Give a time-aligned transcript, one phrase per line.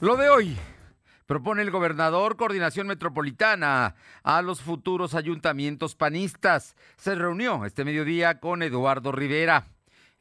[0.00, 0.56] Lo de hoy.
[1.26, 6.74] Propone el gobernador coordinación metropolitana a los futuros ayuntamientos panistas.
[6.96, 9.66] Se reunió este mediodía con Eduardo Rivera.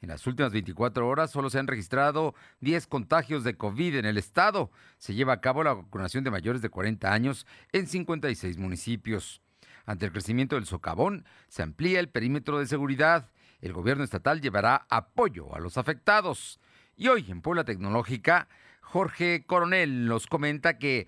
[0.02, 4.18] En las últimas 24 horas solo se han registrado 10 contagios de COVID en el
[4.18, 4.70] estado.
[4.97, 9.42] Se lleva a cabo la vacunación de mayores de 40 años en 56 municipios.
[9.86, 13.32] Ante el crecimiento del socavón, se amplía el perímetro de seguridad.
[13.62, 16.59] El gobierno estatal llevará apoyo a los afectados.
[16.98, 18.50] Y hoy en Puebla Tecnológica
[18.91, 21.08] Jorge Coronel nos comenta que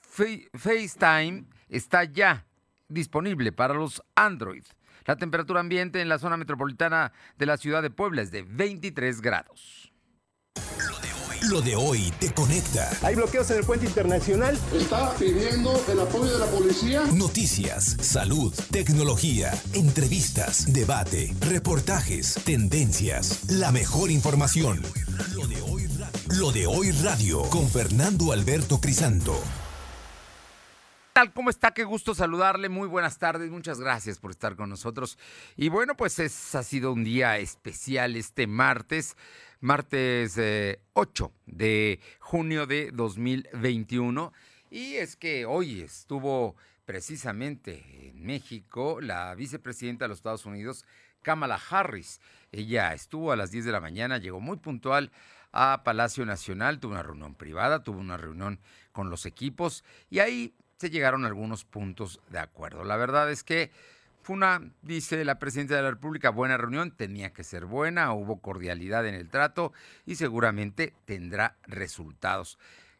[0.00, 2.46] FaceTime está ya
[2.88, 4.62] disponible para los Android.
[5.04, 9.20] La temperatura ambiente en la zona metropolitana de la ciudad de Puebla es de 23
[9.20, 9.92] grados.
[11.50, 12.88] Lo de hoy te conecta.
[13.02, 14.58] Hay bloqueos en el puente internacional.
[14.72, 17.02] Está pidiendo el apoyo de la policía.
[17.12, 24.82] Noticias, salud, tecnología, entrevistas, debate, reportajes, tendencias, la mejor información.
[25.34, 25.86] Lo de hoy
[26.38, 29.40] lo de hoy radio con Fernando Alberto Crisanto.
[31.14, 32.68] Tal como está, qué gusto saludarle.
[32.68, 35.18] Muy buenas tardes, muchas gracias por estar con nosotros.
[35.56, 39.16] Y bueno, pues es, ha sido un día especial este martes,
[39.60, 44.32] martes 8 eh, de junio de 2021.
[44.70, 50.84] Y es que hoy estuvo precisamente en México la vicepresidenta de los Estados Unidos,
[51.22, 52.20] Kamala Harris.
[52.52, 55.10] Ella estuvo a las 10 de la mañana, llegó muy puntual
[55.56, 58.60] a Palacio Nacional, tuvo una reunión privada, tuvo una reunión
[58.92, 62.84] con los equipos y ahí se llegaron algunos puntos de acuerdo.
[62.84, 63.70] La verdad es que
[64.20, 68.42] fue una, dice la presidenta de la República, buena reunión, tenía que ser buena, hubo
[68.42, 69.72] cordialidad en el trato
[70.04, 72.58] y seguramente tendrá resultados.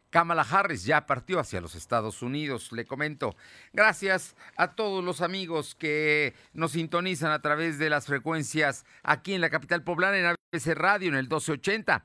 [0.09, 3.35] Kamala Harris ya partió hacia los Estados Unidos, le comento.
[3.71, 9.41] Gracias a todos los amigos que nos sintonizan a través de las frecuencias aquí en
[9.41, 12.03] la capital poblana, en ABC Radio, en el 1280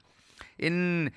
[0.67, 1.13] en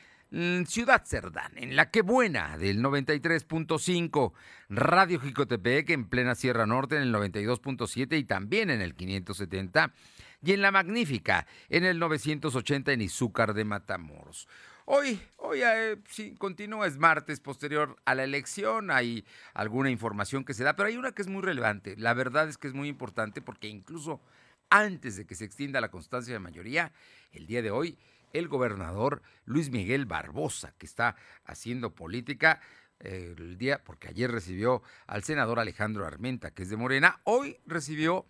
[0.67, 4.33] Ciudad Cerdán, en La Que Buena del 93.5,
[4.69, 9.94] Radio Jicotepec en plena Sierra Norte en el 92.7 y también en el 570
[10.41, 14.47] y en La Magnífica en el 980 en Izúcar de Matamoros.
[14.85, 15.97] Hoy, hoy eh,
[16.38, 20.97] continúa, es martes posterior a la elección, hay alguna información que se da, pero hay
[20.97, 21.95] una que es muy relevante.
[21.97, 24.22] La verdad es que es muy importante porque incluso
[24.69, 26.91] antes de que se extienda la constancia de mayoría,
[27.31, 27.97] el día de hoy
[28.38, 31.16] el gobernador Luis Miguel Barbosa, que está
[31.46, 32.59] haciendo política
[33.00, 37.57] eh, el día, porque ayer recibió al senador Alejandro Armenta, que es de Morena, hoy
[37.66, 38.25] recibió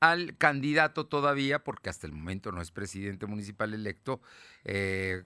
[0.00, 4.20] al candidato todavía, porque hasta el momento no es presidente municipal electo,
[4.64, 5.24] eh,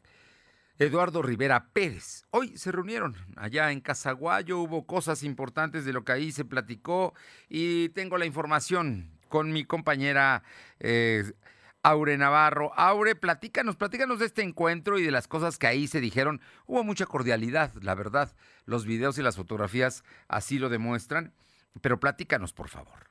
[0.79, 2.25] Eduardo Rivera Pérez.
[2.31, 7.13] Hoy se reunieron allá en Casaguayo, hubo cosas importantes de lo que ahí se platicó
[7.51, 10.43] y tengo la información con mi compañera
[10.79, 11.33] eh,
[11.83, 12.73] Aure Navarro.
[12.77, 16.41] Aure, platícanos, platícanos de este encuentro y de las cosas que ahí se dijeron.
[16.67, 18.33] Hubo mucha cordialidad, la verdad.
[18.67, 21.33] Los videos y las fotografías así lo demuestran.
[21.81, 23.11] Pero platícanos, por favor.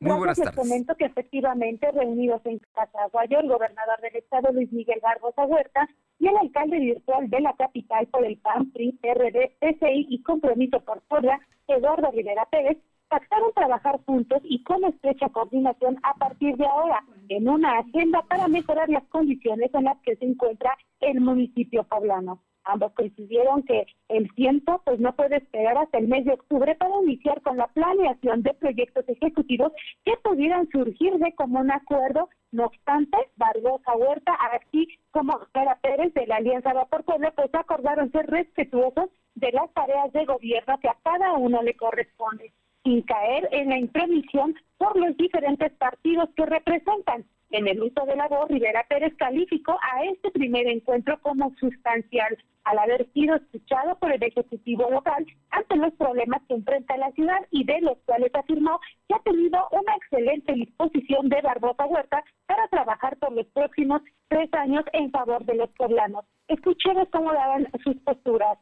[0.00, 0.56] Muy buenas tardes.
[0.56, 5.88] Les comento que efectivamente reunidos en Casaguayo, el gobernador del estado Luis Miguel Barbosa Huerta
[6.20, 10.80] y el alcalde virtual de la capital por el PAN, PRI, PRD, PCI y Compromiso
[10.84, 12.78] por Puebla, Eduardo Rivera Pérez,
[13.08, 18.48] pactaron trabajar juntos y con estrecha coordinación a partir de ahora en una agenda para
[18.48, 22.42] mejorar las condiciones en las que se encuentra el municipio poblano.
[22.64, 27.00] Ambos coincidieron que el tiempo pues no puede esperar hasta el mes de octubre para
[27.02, 29.72] iniciar con la planeación de proyectos ejecutivos
[30.04, 32.28] que pudieran surgir de común acuerdo.
[32.52, 38.12] No obstante, Barbosa Huerta, así como Vera Pérez de la Alianza Vapor Puebla, pues acordaron
[38.12, 42.52] ser respetuosos de las tareas de gobierno que a cada uno le corresponde
[42.88, 47.26] sin caer en la intromisión por los diferentes partidos que representan.
[47.50, 52.38] En el uso de la voz, Rivera Pérez calificó a este primer encuentro como sustancial,
[52.64, 57.40] al haber sido escuchado por el Ejecutivo local ante los problemas que enfrenta la ciudad
[57.50, 62.68] y de los cuales afirmó que ha tenido una excelente disposición de Barbosa Huerta para
[62.68, 66.24] trabajar por los próximos tres años en favor de los poblanos.
[66.48, 68.58] Escuchemos cómo daban sus posturas.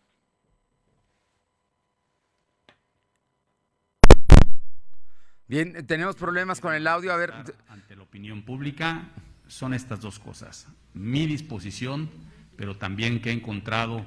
[5.48, 7.12] Bien, tenemos problemas con el audio.
[7.12, 7.32] A ver.
[7.68, 9.10] Ante la opinión pública
[9.46, 10.66] son estas dos cosas.
[10.92, 12.10] Mi disposición,
[12.56, 14.04] pero también que he encontrado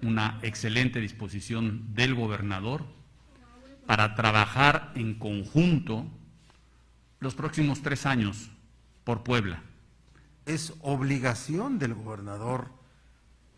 [0.00, 2.86] una excelente disposición del gobernador
[3.84, 6.06] para trabajar en conjunto
[7.20, 8.50] los próximos tres años
[9.04, 9.62] por Puebla.
[10.46, 12.70] Es obligación del gobernador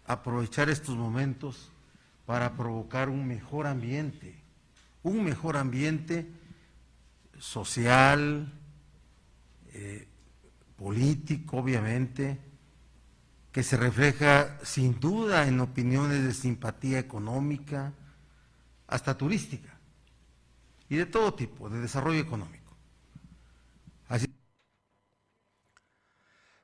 [0.04, 1.70] aprovechar estos momentos
[2.26, 4.34] para provocar un mejor ambiente,
[5.02, 6.26] un mejor ambiente
[7.38, 8.52] social,
[9.72, 10.08] eh,
[10.76, 12.38] político, obviamente,
[13.52, 17.92] que se refleja sin duda en opiniones de simpatía económica,
[18.86, 19.78] hasta turística,
[20.88, 22.76] y de todo tipo, de desarrollo económico.
[24.08, 24.26] Así.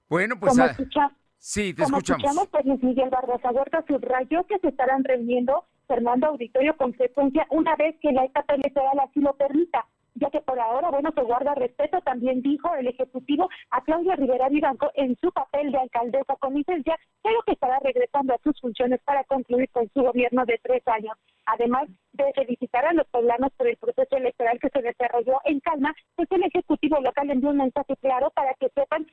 [0.08, 0.52] Bueno, pues...
[0.52, 2.48] Como ah, sí, te como escuchamos.
[2.48, 7.96] pues Miguel Barbosa Huerta subrayó que se estarán reuniendo Fernando Auditorio con frecuencia una vez
[8.00, 12.00] que la etapa electoral así lo permita ya que por ahora, bueno, se guarda respeto,
[12.02, 16.96] también dijo el Ejecutivo a Claudia Rivera Vivanco en su papel de alcaldesa con licencia,
[17.22, 21.16] pero que estará regresando a sus funciones para concluir con su gobierno de tres años.
[21.46, 25.94] Además de felicitar a los poblanos por el proceso electoral que se desarrolló en calma,
[26.14, 29.06] pues el Ejecutivo local envió un mensaje claro para que sepan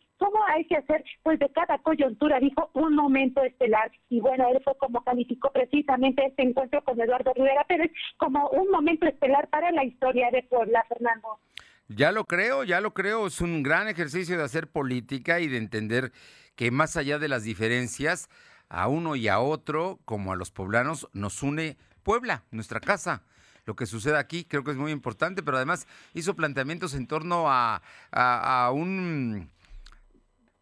[0.52, 3.92] hay que hacer, pues de cada coyuntura, dijo, un momento estelar.
[4.10, 8.70] Y bueno, él fue como calificó precisamente este encuentro con Eduardo Rivera Pérez como un
[8.70, 11.40] momento estelar para la historia de Puebla, Fernando.
[11.88, 13.28] Ya lo creo, ya lo creo.
[13.28, 16.12] Es un gran ejercicio de hacer política y de entender
[16.56, 18.30] que más allá de las diferencias,
[18.70, 23.24] a uno y a otro, como a los poblanos, nos une Puebla, nuestra casa.
[23.66, 27.46] Lo que sucede aquí creo que es muy importante, pero además hizo planteamientos en torno
[27.48, 27.82] a,
[28.74, 29.50] un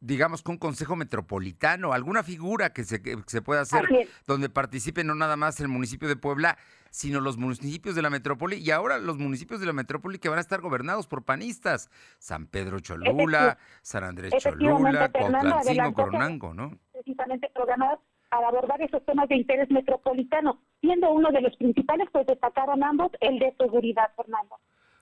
[0.02, 3.86] digamos con un consejo metropolitano, alguna figura que se, se pueda hacer
[4.26, 6.58] donde participe no nada más el municipio de Puebla,
[6.90, 10.38] sino los municipios de la metrópoli y ahora los municipios de la metrópoli que van
[10.38, 16.78] a estar gobernados por panistas, San Pedro Cholula, San Andrés Cholula, Cuautlancingo, Coronango, ¿no?
[16.94, 18.00] Precisamente programados
[18.30, 23.12] para abordar esos temas de interés metropolitano, siendo uno de los principales, pues destacaron ambos
[23.22, 24.56] el de seguridad, Fernando.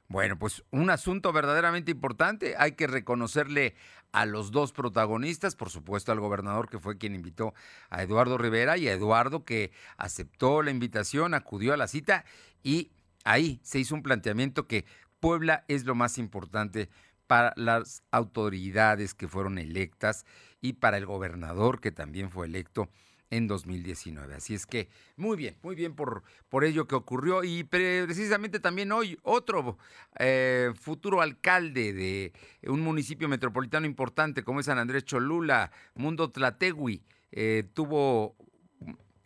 [0.10, 2.56] Bueno, pues un asunto verdaderamente importante.
[2.58, 3.76] Hay que reconocerle
[4.12, 7.54] a los dos protagonistas, por supuesto al gobernador que fue quien invitó
[7.90, 12.26] a Eduardo Rivera y a Eduardo que aceptó la invitación, acudió a la cita
[12.64, 12.92] y
[13.24, 14.86] ahí se hizo un planteamiento que
[15.20, 16.90] Puebla es lo más importante
[17.28, 20.26] para las autoridades que fueron electas
[20.62, 22.90] y para el gobernador que también fue electo
[23.30, 24.36] en 2019.
[24.36, 28.92] Así es que muy bien, muy bien por, por ello que ocurrió y precisamente también
[28.92, 29.78] hoy otro
[30.20, 32.34] eh, futuro alcalde de
[32.64, 38.36] un municipio metropolitano importante como es San Andrés Cholula, Mundo Tlategui, eh, tuvo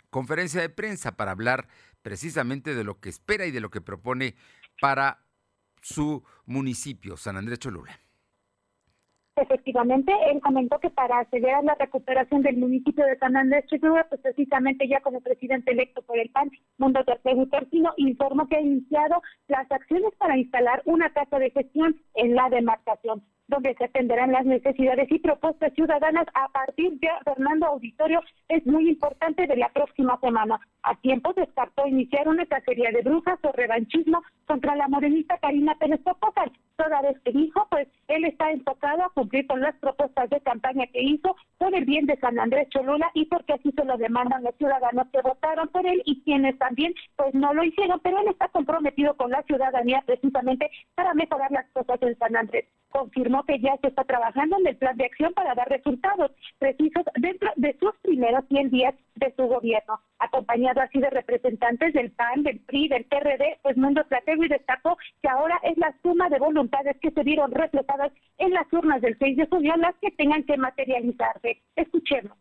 [0.09, 1.67] conferencia de prensa para hablar
[2.01, 4.35] precisamente de lo que espera y de lo que propone
[4.79, 5.23] para
[5.81, 7.99] su municipio, San Andrés Cholula.
[9.41, 14.21] Efectivamente, él comentó que para acceder la recuperación del municipio de San Andrés Cholula, pues
[14.21, 19.19] precisamente ya como presidente electo por el PAN, Mundo Tercero Torcino, informó que ha iniciado
[19.47, 24.45] las acciones para instalar una casa de gestión en la demarcación donde se atenderán las
[24.45, 30.17] necesidades y propuestas ciudadanas a partir de Fernando Auditorio es muy importante de la próxima
[30.21, 30.57] semana.
[30.83, 35.99] A tiempo descartó iniciar una cacería de brujas o revanchismo contra la morenista Karina Pérez
[35.99, 40.41] Popocal, toda vez que dijo, pues él está enfocado a cumplir con las propuestas de
[40.41, 43.97] campaña que hizo por el bien de San Andrés Cholula y porque así se lo
[43.97, 48.19] demandan los ciudadanos que votaron por él y quienes también pues no lo hicieron, pero
[48.19, 52.65] él está comprometido con la ciudadanía precisamente para mejorar las cosas en San Andrés.
[52.91, 57.03] Confirmó que ya se está trabajando en el plan de acción para dar resultados precisos
[57.15, 59.99] dentro de sus primeros 100 días de su gobierno.
[60.19, 64.97] Acompañado así de representantes del PAN, del PRI, del PRD, pues Mundo Platego y destacó
[65.21, 69.17] que ahora es la suma de voluntades que se vieron reflejadas en las urnas del
[69.17, 71.61] 6 de junio las que tengan que materializarse.
[71.75, 72.37] Escuchemos.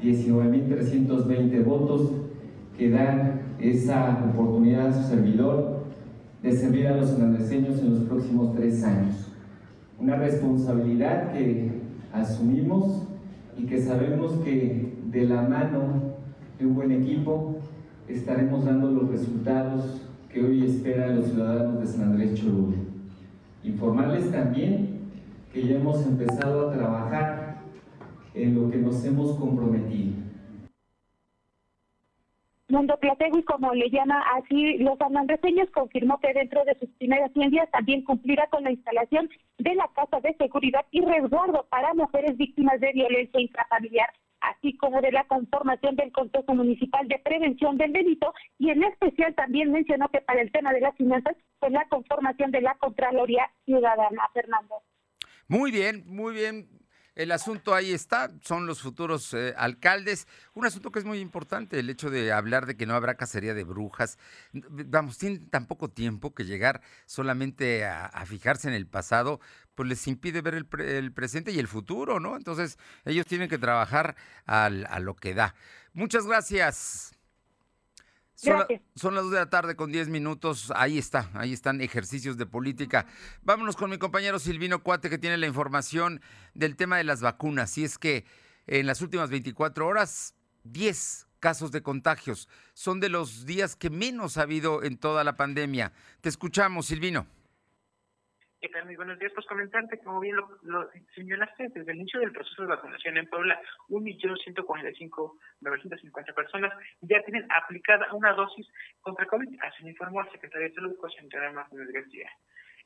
[0.00, 2.12] 19.320 votos
[2.76, 5.84] que dan esa oportunidad a su servidor
[6.42, 9.28] de servir a los sanandreseños en los próximos tres años.
[9.98, 11.70] Una responsabilidad que
[12.12, 13.04] asumimos
[13.56, 16.14] y que sabemos que de la mano
[16.58, 17.56] de un buen equipo
[18.08, 22.76] estaremos dando los resultados que hoy esperan los ciudadanos de San Andrés Cholula.
[23.62, 25.00] Informarles también
[25.52, 27.62] que ya hemos empezado a trabajar
[28.34, 30.21] en lo que nos hemos comprometido
[32.72, 37.50] Mundo y como le llama así los sanandreseños, confirmó que dentro de sus primeras 100
[37.50, 42.36] días también cumplirá con la instalación de la Casa de Seguridad y Resguardo para mujeres
[42.38, 44.08] víctimas de violencia intrafamiliar,
[44.40, 49.34] así como de la conformación del Consejo Municipal de Prevención del Delito y en especial
[49.34, 53.50] también mencionó que para el tema de las finanzas, con la conformación de la Contraloría
[53.66, 54.30] Ciudadana.
[54.32, 54.76] Fernando.
[55.46, 56.81] Muy bien, muy bien.
[57.14, 60.26] El asunto ahí está, son los futuros eh, alcaldes.
[60.54, 63.52] Un asunto que es muy importante, el hecho de hablar de que no habrá cacería
[63.52, 64.18] de brujas.
[64.52, 69.40] Vamos, tienen tan poco tiempo que llegar solamente a, fijarse en el pasado,
[69.74, 72.36] pues les impide ver el, presente y el futuro, ¿no?
[72.36, 74.16] Entonces, ellos tienen que trabajar
[74.46, 75.54] a lo que da.
[75.92, 77.12] Muchas gracias.
[78.34, 78.64] Son,
[78.96, 80.72] son, las dos de la tarde con 10 minutos.
[80.74, 83.06] Ahí está, ahí están ejercicios de política.
[83.42, 86.20] Vámonos con mi compañero Silvino Cuate que tiene la información
[86.54, 87.76] del tema de las vacunas.
[87.78, 88.24] Y es que
[88.66, 90.34] en las últimas 24 horas,
[90.64, 92.48] 10 casos de contagios.
[92.72, 95.92] Son de los días que menos ha habido en toda la pandemia.
[96.20, 97.26] Te escuchamos, Silvino.
[98.62, 98.70] ¿Qué?
[98.84, 99.32] Muy buenos días.
[99.34, 103.26] Pues comentarte, como bien lo, lo, señalaste, desde el inicio del proceso de vacunación en
[103.26, 108.68] Puebla, 1.145.950 personas ya tienen aplicada una dosis
[109.00, 112.30] contra COVID, así informó el secretario de Salud, José Antonio Martínez García.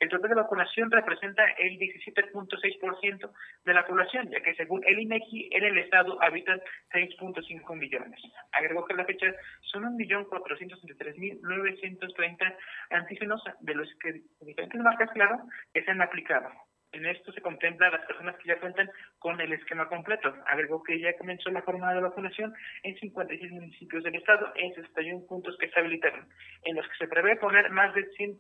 [0.01, 3.31] El total de vacunación representa el 17.6%
[3.65, 6.61] de la población, ya que según el INEGI en el estado habitan
[6.93, 8.21] 6.5 millones.
[8.53, 9.27] Agregó que a la fecha
[9.63, 12.57] son 1.463.930
[12.91, 15.41] antígenos de los que diferentes marcas, claro,
[15.73, 16.51] que se han aplicado.
[16.93, 18.89] En esto se contempla a las personas que ya cuentan
[19.19, 20.35] con el esquema completo.
[20.47, 25.27] Agregó que ya comenzó la jornada de vacunación en 56 municipios del estado en 61
[25.27, 26.27] puntos que se habilitaron,
[26.65, 28.39] en los que se prevé poner más de 100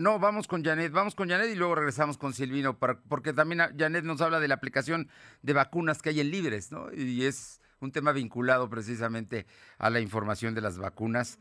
[0.00, 4.02] No, vamos con Janet, vamos con Janet y luego regresamos con Silvino, porque también Janet
[4.02, 5.10] nos habla de la aplicación
[5.42, 6.90] de vacunas que hay en Libres, ¿no?
[6.90, 9.44] Y es un tema vinculado precisamente
[9.76, 11.38] a la información de las vacunas.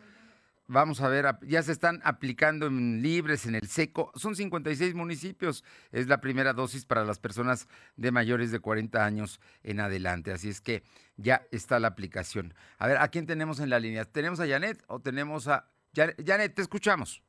[0.67, 4.11] Vamos a ver, ya se están aplicando en Libres, en el Seco.
[4.15, 5.63] Son 56 municipios.
[5.93, 10.33] Es la primera dosis para las personas de mayores de 40 años en adelante.
[10.33, 10.83] Así es que
[11.15, 12.53] ya está la aplicación.
[12.77, 14.03] A ver, ¿a quién tenemos en la línea?
[14.03, 15.71] ¿Tenemos a Janet o tenemos a...
[15.95, 17.23] Janet, te escuchamos.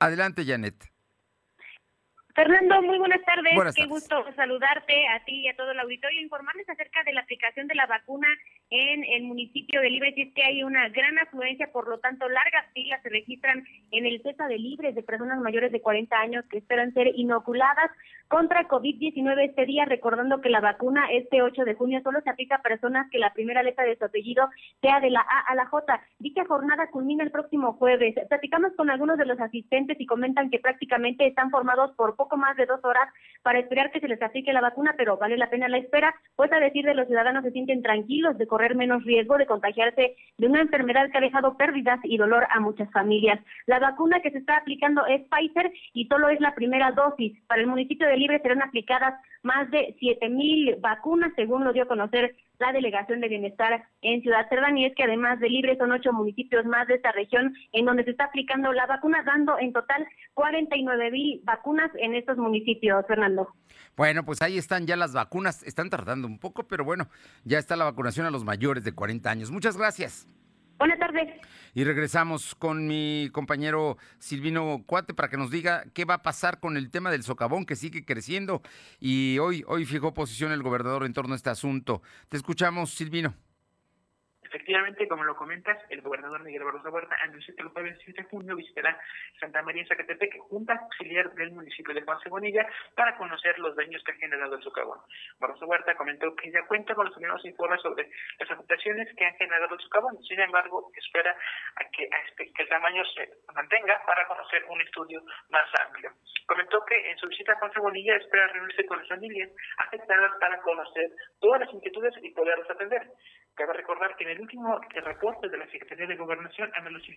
[0.00, 0.90] Adelante, Janet.
[2.34, 3.74] Fernando, muy buenas tardes.
[3.74, 6.20] Qué gusto saludarte a ti y a todo el auditorio.
[6.20, 8.28] Informarles acerca de la aplicación de la vacuna
[8.70, 10.16] en el municipio de Libres.
[10.16, 14.06] Y es que hay una gran afluencia, por lo tanto, largas filas se registran en
[14.06, 17.90] el CESA de Libres de personas mayores de 40 años que esperan ser inoculadas
[18.28, 22.56] contra COVID-19 este día, recordando que la vacuna este 8 de junio solo se aplica
[22.56, 24.48] a personas que la primera letra de su apellido
[24.80, 26.00] sea de la A a la J.
[26.20, 28.14] Dicha jornada culmina el próximo jueves.
[28.28, 32.54] Platicamos con algunos de los asistentes y comentan que prácticamente están formados por poco más
[32.58, 33.08] de dos horas
[33.42, 36.52] para esperar que se les aplique la vacuna, pero vale la pena la espera, pues
[36.52, 40.46] a decir de los ciudadanos se sienten tranquilos de correr menos riesgo de contagiarse de
[40.46, 43.40] una enfermedad que ha dejado pérdidas y dolor a muchas familias.
[43.64, 47.32] La vacuna que se está aplicando es Pfizer y solo es la primera dosis.
[47.46, 51.84] Para el municipio de Libre serán aplicadas más de siete mil vacunas, según lo dio
[51.84, 55.76] a conocer la Delegación de Bienestar en Ciudad Cerdán, y es que además de Libre
[55.76, 59.58] son ocho municipios más de esta región en donde se está aplicando la vacuna, dando
[59.58, 63.48] en total 49 mil vacunas en estos municipios, Fernando.
[63.96, 67.08] Bueno, pues ahí están ya las vacunas, están tardando un poco, pero bueno,
[67.44, 69.50] ya está la vacunación a los mayores de 40 años.
[69.50, 70.28] Muchas gracias.
[70.80, 71.28] Buenas tardes.
[71.74, 76.58] Y regresamos con mi compañero Silvino Cuate para que nos diga qué va a pasar
[76.58, 78.62] con el tema del socavón que sigue creciendo.
[78.98, 82.00] Y hoy, hoy fijó posición el gobernador en torno a este asunto.
[82.30, 83.34] Te escuchamos, Silvino.
[84.50, 88.28] Efectivamente, como lo comentas, el gobernador Miguel Barroso Huerta anunció que el jueves 7 de
[88.28, 88.98] junio visitará
[89.38, 92.66] Santa María Zacatepec, junta auxiliar del municipio de Juan Cebonilla,
[92.96, 94.98] para conocer los daños que ha generado el socavón.
[95.38, 99.36] Barroso Huerta comentó que ya cuenta con los primeros informes sobre las afectaciones que han
[99.36, 100.20] generado el socavón.
[100.24, 101.30] Sin embargo, espera
[101.76, 106.10] a que, que el tamaño se mantenga para conocer un estudio más amplio.
[106.46, 110.60] Comentó que en su visita a Juan Cebonilla espera reunirse con las familias afectadas para
[110.62, 113.06] conocer todas las inquietudes y poderlas atender.
[113.54, 117.14] Cabe recordar que en el último reporte de la Secretaría de Gobernación, Ana Lucía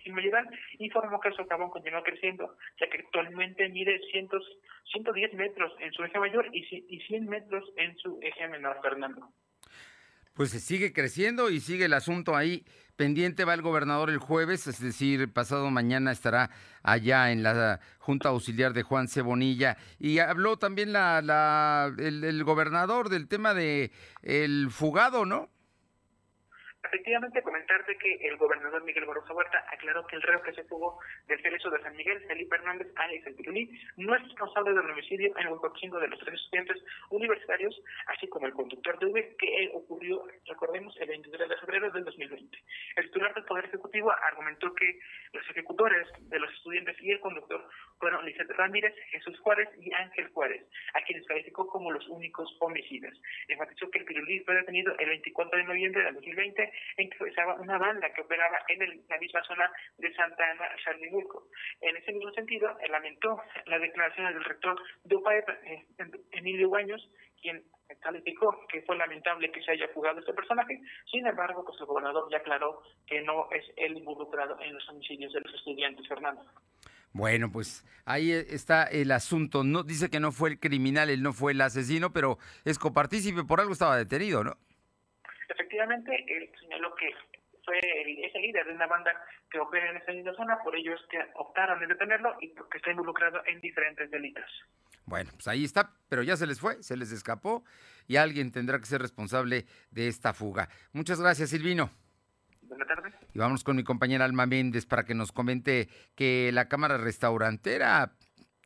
[0.78, 4.42] informó que el socavón continúa creciendo, ya que actualmente mide cientos,
[4.92, 9.32] 110 metros en su eje mayor y 100 metros en su eje menor, Fernando.
[10.34, 12.64] Pues se sigue creciendo y sigue el asunto ahí
[12.96, 13.44] pendiente.
[13.44, 16.50] Va el gobernador el jueves, es decir, pasado mañana estará
[16.82, 19.76] allá en la Junta Auxiliar de Juan Cebonilla.
[20.00, 25.53] Y habló también la, la, el, el gobernador del tema de el fugado, ¿no?
[26.84, 30.98] Efectivamente, comentarte que el gobernador Miguel Barroso Huerta aclaró que el reo que se fugó
[31.26, 35.32] del cerezo de San Miguel, Felipe Hernández Alex El Pirulí, no es responsable del homicidio
[35.38, 39.70] en el cochindo de los tres estudiantes universitarios, así como el conductor de V, que
[39.74, 42.58] ocurrió, recordemos, el 23 de febrero del 2020.
[42.96, 44.98] El titular del Poder Ejecutivo argumentó que
[45.32, 47.66] los ejecutores de los estudiantes y el conductor
[48.04, 53.14] fueron Lizeth Ramírez, Jesús Juárez y Ángel Juárez, a quienes calificó como los únicos homicidas.
[53.48, 58.12] Enfatizó que el Pirulí fue detenido el 24 de noviembre del 2020 encabezaba una banda
[58.12, 61.48] que operaba en la misma zona de Santa Ana, Charlimulco.
[61.80, 65.86] En ese mismo sentido, lamentó la declaración del rector de UPAEP, eh,
[66.32, 67.08] Emilio Guaños,
[67.40, 67.64] quien
[68.00, 70.78] calificó que fue lamentable que se haya fugado este personaje,
[71.10, 75.32] sin embargo, pues el gobernador ya aclaró que no es el involucrado en los homicidios
[75.32, 76.42] de los estudiantes, Fernando.
[77.14, 79.62] Bueno, pues ahí está el asunto.
[79.62, 83.44] No dice que no fue el criminal, él no fue el asesino, pero es copartícipe,
[83.44, 84.58] por algo estaba detenido, ¿no?
[85.48, 87.10] efectivamente, él señaló que
[87.64, 89.12] fue ese líder de una banda
[89.50, 92.78] que opera en esa misma zona, por ello es que optaron en detenerlo y porque
[92.78, 94.44] está involucrado en diferentes delitos.
[95.06, 97.64] Bueno, pues ahí está, pero ya se les fue, se les escapó
[98.06, 100.68] y alguien tendrá que ser responsable de esta fuga.
[100.92, 101.90] Muchas gracias, Silvino.
[102.68, 103.14] Buenas tardes.
[103.32, 108.12] Y vamos con mi compañera Alma Méndez para que nos comente que la Cámara Restaurantera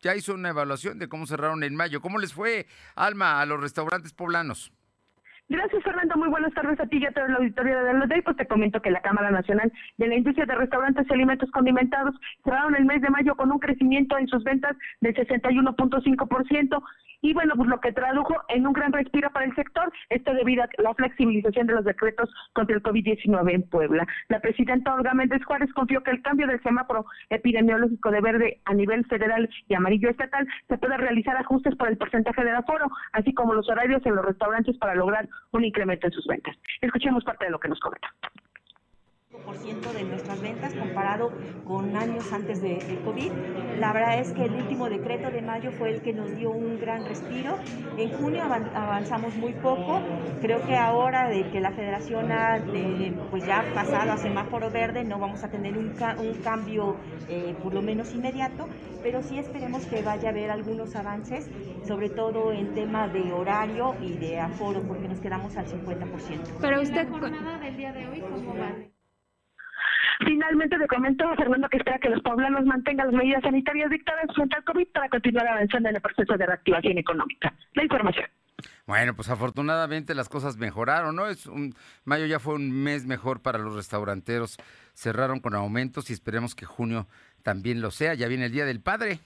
[0.01, 2.01] ya hizo una evaluación de cómo cerraron en mayo.
[2.01, 4.73] ¿Cómo les fue, Alma, a los restaurantes poblanos?
[5.51, 6.15] Gracias, Fernando.
[6.17, 8.83] Muy buenas tardes a ti y a todo el auditorio de la Pues te comento
[8.83, 12.15] que la Cámara Nacional de la Industria de Restaurantes y Alimentos Condimentados
[12.45, 16.83] cerraron el mes de mayo con un crecimiento en sus ventas del 61.5%,
[17.21, 20.63] y bueno, pues lo que tradujo en un gran respiro para el sector, esto debido
[20.63, 24.07] a la flexibilización de los decretos contra el COVID-19 en Puebla.
[24.29, 28.75] La presidenta Olga Méndez Juárez confió que el cambio del semáforo epidemiológico de verde a
[28.75, 33.35] nivel federal y amarillo estatal se pueda realizar ajustes por el porcentaje del aforo, así
[33.35, 36.57] como los horarios en los restaurantes para lograr un incremento en sus ventas.
[36.81, 38.09] Escuchemos parte de lo que nos comenta
[39.69, 41.31] de nuestras ventas comparado
[41.65, 43.31] con años antes de, COVID.
[43.79, 46.79] La verdad es que el último decreto de mayo fue el que nos dio un
[46.81, 47.59] gran respiro.
[47.97, 50.01] En junio avanzamos muy poco.
[50.41, 52.59] Creo que ahora de que la federación ha
[53.31, 55.95] pues ya pasado a semáforo verde no vamos a tener un,
[56.43, 56.97] cambio
[57.29, 58.69] eh, por lo menos inmediato,
[59.03, 61.49] pero sí esperemos que vaya a haber algunos avances,
[61.87, 66.59] sobre todo en tema de horario y de aforo, porque nos quedamos al 50%.
[66.61, 67.09] Pero usted...
[67.09, 68.98] ¿La jornada del día de hoy cómo va?
[70.25, 74.57] Finalmente le comento Fernando que espera que los poblanos mantengan las medidas sanitarias dictadas frente
[74.57, 77.55] al COVID para continuar avanzando en el proceso de reactivación económica.
[77.75, 78.27] La información.
[78.87, 81.29] Bueno, pues afortunadamente las cosas mejoraron, ¿no?
[81.29, 84.57] Es un mayo ya fue un mes mejor para los restauranteros.
[84.95, 87.07] Cerraron con aumentos y esperemos que junio
[87.43, 88.15] también lo sea.
[88.15, 89.21] Ya viene el Día del Padre.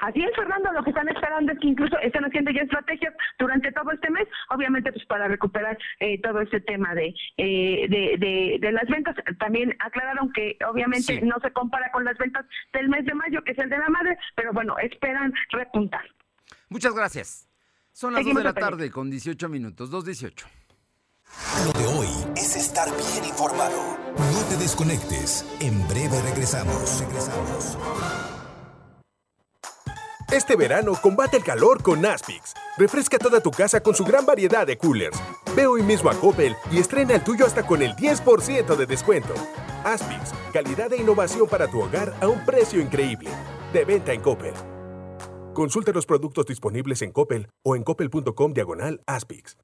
[0.00, 3.72] Así es, Fernando, lo que están esperando es que incluso están haciendo ya estrategias durante
[3.72, 8.72] todo este mes, obviamente pues para recuperar eh, todo este tema de, eh, de, de,
[8.72, 9.16] las ventas.
[9.38, 13.52] También aclararon que obviamente no se compara con las ventas del mes de mayo, que
[13.52, 16.04] es el de la madre, pero bueno, esperan repuntar.
[16.68, 17.48] Muchas gracias.
[17.92, 20.44] Son las 2 de la tarde con 18 minutos, 2.18.
[21.64, 23.96] Lo de hoy es estar bien informado.
[24.16, 25.44] No te desconectes.
[25.60, 27.00] En breve regresamos.
[27.00, 27.78] Regresamos.
[30.34, 32.54] Este verano combate el calor con Aspix.
[32.76, 35.16] Refresca toda tu casa con su gran variedad de coolers.
[35.54, 39.32] Ve hoy mismo a Coppel y estrena el tuyo hasta con el 10% de descuento.
[39.84, 43.30] Aspix, calidad e innovación para tu hogar a un precio increíble.
[43.72, 44.54] De venta en Coppel.
[45.52, 49.56] Consulta los productos disponibles en Coppel o en coppel.com diagonal Aspix.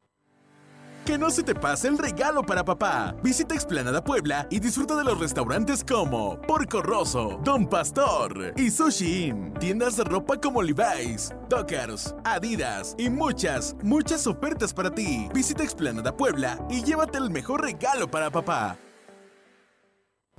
[1.05, 3.17] Que no se te pase el regalo para papá.
[3.23, 9.29] Visita Explanada Puebla y disfruta de los restaurantes como Porco Rosso, Don Pastor y Sushi
[9.29, 9.55] Inn.
[9.55, 15.29] Tiendas de ropa como Levi's, Dockers, Adidas y muchas, muchas ofertas para ti.
[15.33, 18.77] Visita Explanada Puebla y llévate el mejor regalo para papá.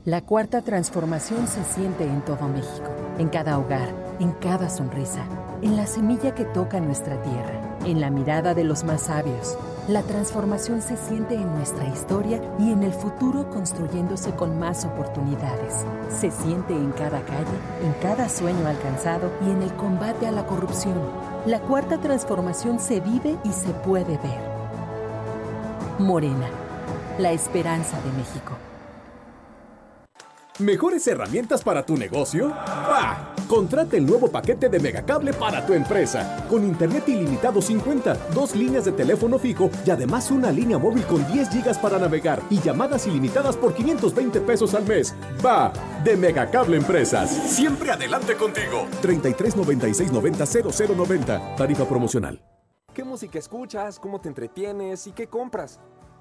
[0.03, 5.23] La cuarta transformación se siente en todo México, en cada hogar, en cada sonrisa,
[5.61, 9.57] en la semilla que toca nuestra tierra, en la mirada de los más sabios
[9.91, 15.85] la transformación se siente en nuestra historia y en el futuro construyéndose con más oportunidades.
[16.09, 20.45] Se siente en cada calle, en cada sueño alcanzado y en el combate a la
[20.45, 20.97] corrupción.
[21.45, 24.39] La cuarta transformación se vive y se puede ver.
[25.99, 26.47] Morena,
[27.19, 28.70] la esperanza de México.
[30.61, 32.49] ¿Mejores herramientas para tu negocio?
[32.49, 33.33] ¡Bah!
[33.47, 36.45] Contrata el nuevo paquete de Megacable para tu empresa.
[36.47, 41.25] Con internet ilimitado 50, dos líneas de teléfono fijo y además una línea móvil con
[41.33, 45.15] 10 gigas para navegar y llamadas ilimitadas por 520 pesos al mes.
[45.43, 45.73] ¡Va!
[46.03, 47.31] De Megacable Empresas.
[47.31, 48.85] Siempre adelante contigo.
[49.01, 51.55] 33 96 90 0090.
[51.55, 52.39] Tarifa promocional.
[52.93, 53.99] ¿Qué música escuchas?
[53.99, 55.07] ¿Cómo te entretienes?
[55.07, 55.79] ¿Y qué compras?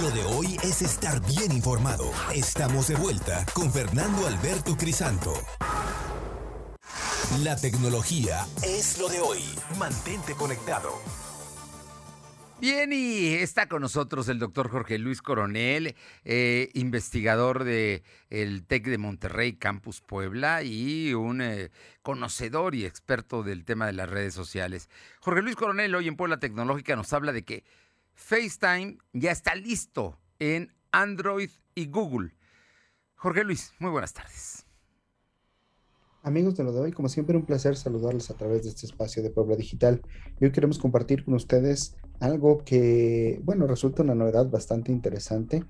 [0.00, 2.10] Lo de hoy es estar bien informado.
[2.34, 5.34] Estamos de vuelta con Fernando Alberto Crisanto.
[7.42, 9.40] La tecnología es lo de hoy.
[9.78, 10.94] Mantente conectado.
[12.60, 18.86] Bien, y está con nosotros el doctor Jorge Luis Coronel, eh, investigador del el TEC
[18.86, 21.70] de Monterrey, Campus Puebla, y un eh,
[22.02, 24.88] conocedor y experto del tema de las redes sociales.
[25.20, 27.64] Jorge Luis Coronel, hoy en Puebla Tecnológica, nos habla de que
[28.18, 32.34] FaceTime ya está listo en Android y Google.
[33.14, 34.66] Jorge Luis, muy buenas tardes.
[36.24, 39.22] Amigos de lo de hoy, como siempre, un placer saludarles a través de este espacio
[39.22, 40.02] de Puebla Digital.
[40.40, 45.64] Y hoy queremos compartir con ustedes algo que, bueno, resulta una novedad bastante interesante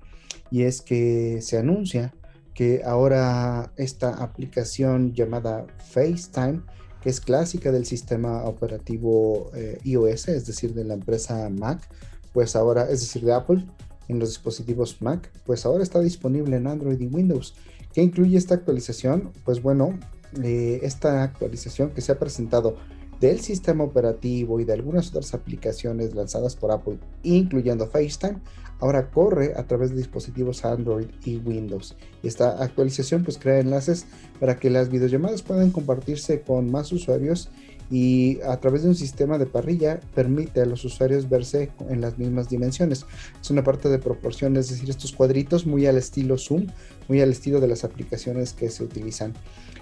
[0.49, 2.15] y es que se anuncia
[2.55, 6.63] que ahora esta aplicación llamada FaceTime,
[7.01, 11.87] que es clásica del sistema operativo eh, iOS, es decir, de la empresa Mac,
[12.33, 13.65] pues ahora, es decir, de Apple,
[14.07, 17.53] en los dispositivos Mac, pues ahora está disponible en Android y Windows.
[17.93, 19.31] ¿Qué incluye esta actualización?
[19.45, 19.97] Pues bueno,
[20.43, 22.75] eh, esta actualización que se ha presentado
[23.19, 28.39] del sistema operativo y de algunas otras aplicaciones lanzadas por Apple, incluyendo FaceTime,
[28.79, 31.95] ahora corre a través de dispositivos Android y Windows.
[32.23, 34.05] Y esta actualización pues crea enlaces
[34.39, 37.49] para que las videollamadas puedan compartirse con más usuarios
[37.91, 42.17] y a través de un sistema de parrilla permite a los usuarios verse en las
[42.17, 43.05] mismas dimensiones.
[43.41, 46.67] Es una parte de proporción, es decir, estos cuadritos muy al estilo Zoom,
[47.07, 49.33] muy al estilo de las aplicaciones que se utilizan.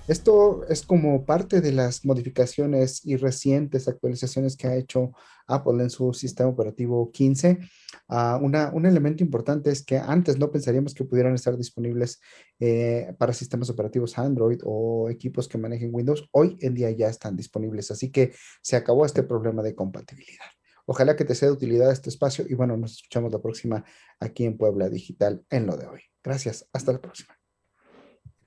[0.07, 5.11] Esto es como parte de las modificaciones y recientes actualizaciones que ha hecho
[5.47, 7.59] Apple en su sistema operativo 15.
[8.07, 12.21] Ah, un elemento importante es que antes no pensaríamos que pudieran estar disponibles
[12.57, 16.29] eh, para sistemas operativos Android o equipos que manejen Windows.
[16.31, 20.45] Hoy en día ya están disponibles, así que se acabó este problema de compatibilidad.
[20.85, 23.83] Ojalá que te sea de utilidad este espacio y bueno, nos escuchamos la próxima
[24.21, 25.99] aquí en Puebla Digital en lo de hoy.
[26.23, 27.37] Gracias, hasta la próxima.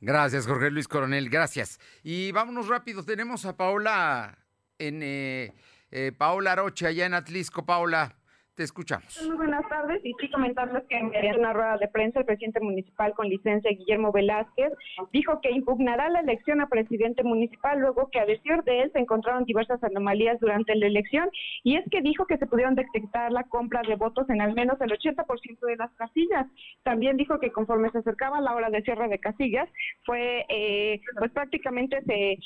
[0.02, 1.78] Gracias, Jorge Luis Coronel, gracias.
[2.02, 4.38] Y vámonos rápido, tenemos a Paola
[4.78, 5.52] en eh,
[5.90, 7.66] eh, Paola Aroche allá en Atlisco.
[7.66, 8.16] Paola,
[8.60, 9.26] te escuchamos.
[9.26, 13.14] Muy buenas tardes y sí comentarles que en una rueda de prensa el presidente municipal
[13.14, 14.70] con licencia Guillermo Velázquez
[15.14, 18.98] dijo que impugnará la elección a presidente municipal luego que a decir de él se
[18.98, 21.30] encontraron diversas anomalías durante la elección
[21.64, 24.78] y es que dijo que se pudieron detectar la compra de votos en al menos
[24.82, 25.24] el 80%
[25.66, 26.46] de las casillas.
[26.82, 29.70] También dijo que conforme se acercaba la hora de cierre de casillas
[30.04, 32.36] fue eh, pues prácticamente se,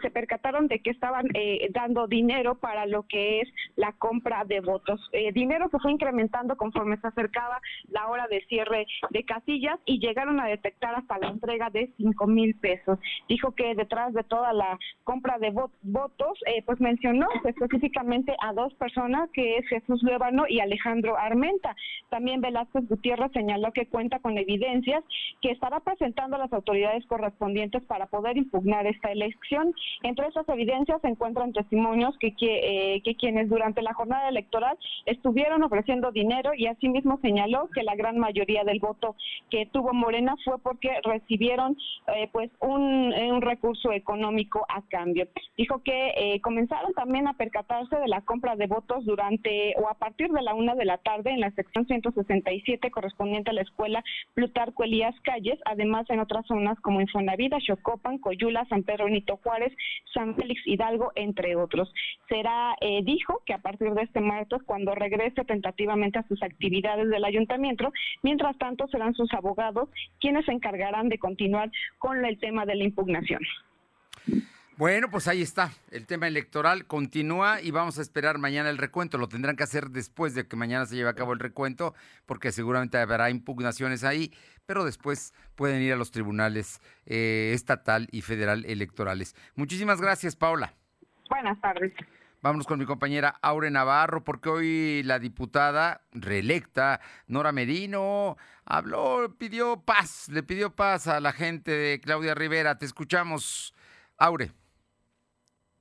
[0.00, 4.60] se, percataron de que estaban eh, dando dinero para lo que es la compra de
[4.60, 4.98] votos.
[5.18, 9.98] Eh, dinero que fue incrementando conforme se acercaba la hora de cierre de casillas y
[9.98, 13.00] llegaron a detectar hasta la entrega de 5 mil pesos.
[13.28, 18.72] Dijo que detrás de toda la compra de votos, eh, pues mencionó específicamente a dos
[18.74, 21.74] personas, que es Jesús Luébano y Alejandro Armenta.
[22.10, 25.02] También Velázquez Gutiérrez señaló que cuenta con evidencias
[25.42, 29.74] que estará presentando a las autoridades correspondientes para poder impugnar esta elección.
[30.04, 35.62] Entre esas evidencias se encuentran testimonios que, eh, que quienes durante la jornada electoral estuvieron
[35.62, 39.16] ofreciendo dinero y asimismo señaló que la gran mayoría del voto
[39.50, 41.76] que tuvo Morena fue porque recibieron
[42.14, 45.28] eh, pues un, un, recurso económico a cambio.
[45.56, 49.94] Dijo que eh, comenzaron también a percatarse de la compra de votos durante o a
[49.94, 54.02] partir de la una de la tarde en la sección 167 correspondiente a la escuela
[54.34, 59.72] Plutarco Elías Calles, además en otras zonas como Infonavida, Xocopan, Coyula, San Pedro Nito Juárez,
[60.12, 61.92] San Félix Hidalgo, entre otros.
[62.28, 67.08] Será, eh, dijo que a partir de este martes, cuando regrese tentativamente a sus actividades
[67.08, 67.92] del ayuntamiento.
[68.22, 69.88] Mientras tanto, serán sus abogados
[70.20, 73.40] quienes se encargarán de continuar con el tema de la impugnación.
[74.78, 75.72] Bueno, pues ahí está.
[75.90, 79.18] El tema electoral continúa y vamos a esperar mañana el recuento.
[79.18, 81.94] Lo tendrán que hacer después de que mañana se lleve a cabo el recuento,
[82.26, 84.32] porque seguramente habrá impugnaciones ahí,
[84.66, 89.34] pero después pueden ir a los tribunales eh, estatal y federal electorales.
[89.56, 90.72] Muchísimas gracias, Paula.
[91.28, 91.92] Buenas tardes.
[92.40, 99.80] Vámonos con mi compañera Aure Navarro, porque hoy la diputada reelecta, Nora Merino, habló, pidió
[99.80, 102.78] paz, le pidió paz a la gente de Claudia Rivera.
[102.78, 103.74] Te escuchamos,
[104.18, 104.52] Aure.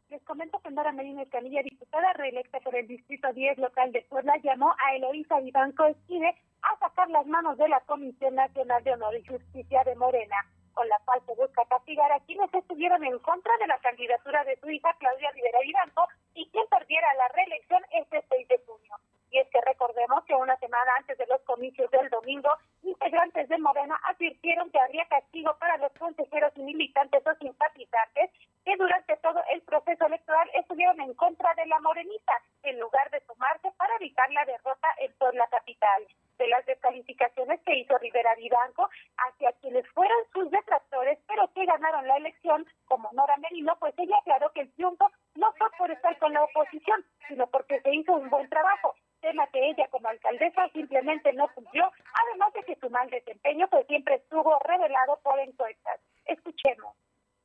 [0.10, 4.34] Les comento que Nora Medina Escamilla, diputada reelecta por el Distrito 10 local de Puebla,
[4.44, 9.16] llamó a Eloísa Vivanco Esquide a sacar las manos de la Comisión Nacional de Honor
[9.16, 10.38] y Justicia de Morena,
[10.78, 14.60] con la cual se busca castigar a quienes estuvieron en contra de la candidatura de
[14.60, 18.96] su hija Claudia Rivera Vivanco y quien perdiera la reelección este 6 de junio.
[19.32, 22.52] Y es que recordemos que una semana antes de los comicios del domingo,
[22.84, 28.30] integrantes de Morena advirtieron que habría castigo para los consejeros y militantes o simpatizantes
[28.64, 33.20] que durante todo el proceso electoral estuvieron en contra de la morenita, en lugar de
[33.22, 36.06] sumarse para evitar la derrota en toda la capital.
[36.38, 42.08] De las descalificaciones que hizo Rivera Vivanco hacia quienes fueron sus detractores, pero que ganaron
[42.08, 46.18] la elección, como Nora Merino, pues ella aclaró que el triunfo no fue por estar
[46.20, 50.70] con la oposición, sino porque se hizo un buen trabajo tema que ella como alcaldesa
[50.74, 51.92] simplemente no cumplió,
[52.28, 56.00] además de que su mal desempeño pues siempre estuvo revelado por encuestas.
[56.26, 56.96] Escuchemos.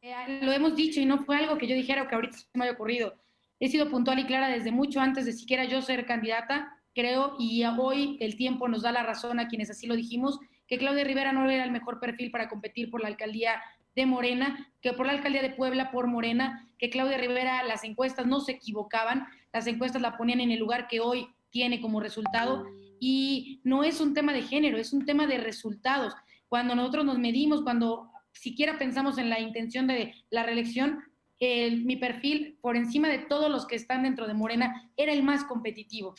[0.03, 2.47] Eh, lo hemos dicho y no fue algo que yo dijera o que ahorita se
[2.55, 3.15] me haya ocurrido.
[3.61, 7.65] He sido puntual y clara desde mucho antes de siquiera yo ser candidata, creo, y
[7.65, 11.33] hoy el tiempo nos da la razón a quienes así lo dijimos, que Claudia Rivera
[11.33, 13.61] no era el mejor perfil para competir por la alcaldía
[13.95, 18.27] de Morena, que por la alcaldía de Puebla por Morena, que Claudia Rivera, las encuestas
[18.27, 22.65] no se equivocaban, las encuestas la ponían en el lugar que hoy tiene como resultado
[22.99, 26.15] y no es un tema de género, es un tema de resultados.
[26.49, 31.01] Cuando nosotros nos medimos, cuando siquiera pensamos en la intención de la reelección,
[31.41, 35.45] mi perfil, por encima de todos los que están dentro de Morena, era el más
[35.45, 36.15] competitivo.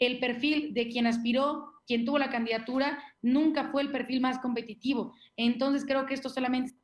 [0.00, 5.14] El perfil de quien aspiró, quien tuvo la candidatura, nunca fue el perfil más competitivo.
[5.36, 6.74] Entonces creo que esto solamente...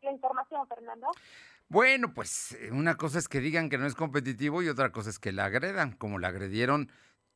[0.00, 1.08] La información, Fernando.
[1.68, 5.10] Bueno, pues eh, una cosa es que digan que no es competitivo y otra cosa
[5.10, 6.90] es que la agredan, como la agredieron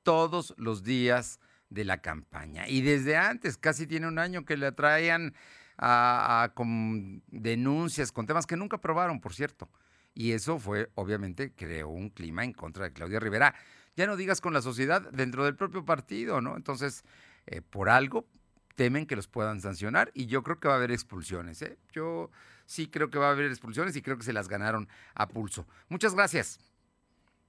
[0.05, 2.69] todos los días de la campaña.
[2.69, 5.35] Y desde antes, casi tiene un año que le traían
[5.77, 9.69] a, con denuncias, con temas que nunca probaron, por cierto.
[10.15, 13.55] Y eso fue, obviamente, creó un clima en contra de Claudia Rivera.
[13.97, 16.57] Ya no digas con la sociedad, dentro del propio partido, ¿no?
[16.57, 17.05] Entonces,
[17.47, 18.27] eh, por algo
[18.75, 21.61] temen que los puedan sancionar y yo creo que va a haber expulsiones.
[21.63, 21.79] ¿eh?
[21.93, 22.31] Yo
[22.67, 25.67] sí creo que va a haber expulsiones y creo que se las ganaron a pulso.
[25.89, 26.59] Muchas gracias.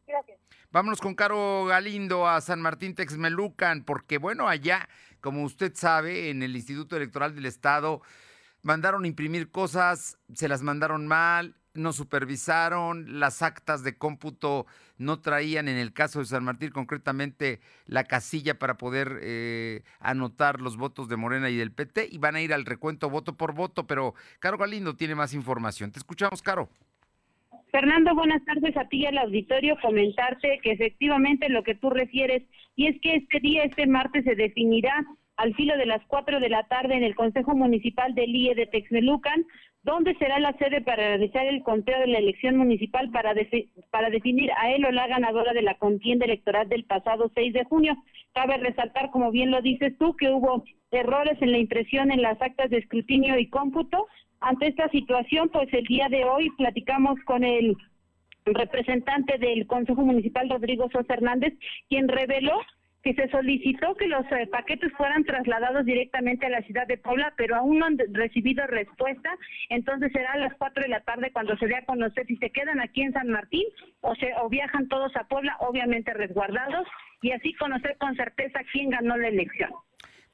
[0.05, 0.39] Gracias.
[0.71, 4.89] Vámonos con Caro Galindo a San Martín Texmelucan, porque bueno, allá,
[5.21, 8.01] como usted sabe, en el Instituto Electoral del Estado
[8.63, 14.65] mandaron imprimir cosas, se las mandaron mal, no supervisaron, las actas de cómputo
[14.97, 20.61] no traían, en el caso de San Martín concretamente, la casilla para poder eh, anotar
[20.61, 23.53] los votos de Morena y del PT y van a ir al recuento voto por
[23.53, 25.91] voto, pero Caro Galindo tiene más información.
[25.91, 26.69] Te escuchamos, Caro.
[27.71, 29.75] Fernando, buenas tardes a ti y al auditorio.
[29.81, 32.43] Comentarte que efectivamente lo que tú refieres,
[32.75, 35.03] y es que este día, este martes, se definirá
[35.37, 38.67] al filo de las cuatro de la tarde en el Consejo Municipal del IE de
[38.67, 39.43] Texmelucan
[39.83, 43.33] ¿Dónde será la sede para realizar el conteo de la elección municipal para,
[43.91, 47.65] para definir a él o la ganadora de la contienda electoral del pasado 6 de
[47.65, 47.97] junio?
[48.33, 52.41] Cabe resaltar, como bien lo dices tú, que hubo errores en la impresión en las
[52.41, 54.07] actas de escrutinio y cómputo.
[54.39, 57.75] Ante esta situación, pues el día de hoy platicamos con el
[58.45, 61.53] representante del Consejo Municipal, Rodrigo Sosa Hernández,
[61.89, 62.57] quien reveló
[63.03, 67.33] que se solicitó que los eh, paquetes fueran trasladados directamente a la ciudad de Puebla,
[67.35, 69.37] pero aún no han recibido respuesta.
[69.69, 72.49] Entonces será a las 4 de la tarde cuando se dé a conocer si se
[72.49, 73.65] quedan aquí en San Martín
[73.99, 76.87] o, se, o viajan todos a Puebla, obviamente resguardados,
[77.21, 79.71] y así conocer con certeza quién ganó la elección.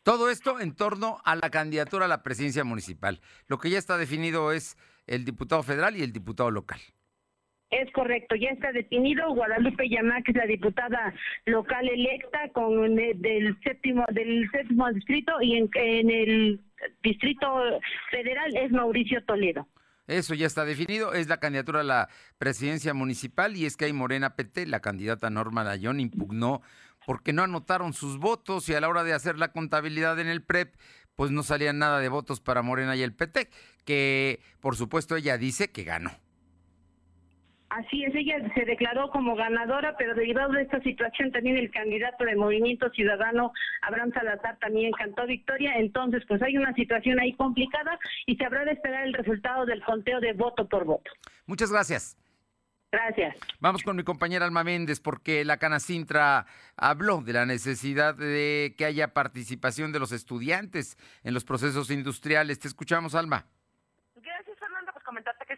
[0.04, 3.20] Todo esto en torno a la candidatura a la presidencia municipal.
[3.48, 4.78] Lo que ya está definido es
[5.08, 6.80] el diputado federal y el diputado local.
[7.70, 11.14] Es correcto, ya está detenido Guadalupe que es la diputada
[11.46, 16.62] local electa con del séptimo del séptimo distrito y en, el
[17.04, 17.80] distrito
[18.10, 19.68] federal es Mauricio Toledo.
[20.08, 23.94] Eso ya está definido, es la candidatura a la presidencia municipal y es que hay
[23.94, 26.64] Morena PT, la candidata Norma Dayón impugnó
[27.06, 30.42] porque no anotaron sus votos y a la hora de hacer la contabilidad en el
[30.42, 30.74] PREP,
[31.14, 33.50] pues no salían nada de votos para Morena y el PT,
[33.86, 36.12] que por supuesto ella dice que ganó.
[37.70, 42.26] Así es, ella se declaró como ganadora, pero derivado de esta situación también el candidato
[42.26, 43.54] del Movimiento Ciudadano,
[43.84, 45.74] Abraham Salazar, también cantó victoria.
[45.76, 49.84] Entonces, pues hay una situación ahí complicada y se habrá de esperar el resultado del
[49.84, 51.12] conteo de voto por voto.
[51.46, 52.18] Muchas gracias.
[52.92, 53.36] Gracias.
[53.60, 58.86] Vamos con mi compañera Alma Méndez, porque la Canacintra habló de la necesidad de que
[58.86, 62.58] haya participación de los estudiantes en los procesos industriales.
[62.58, 63.46] Te escuchamos, Alma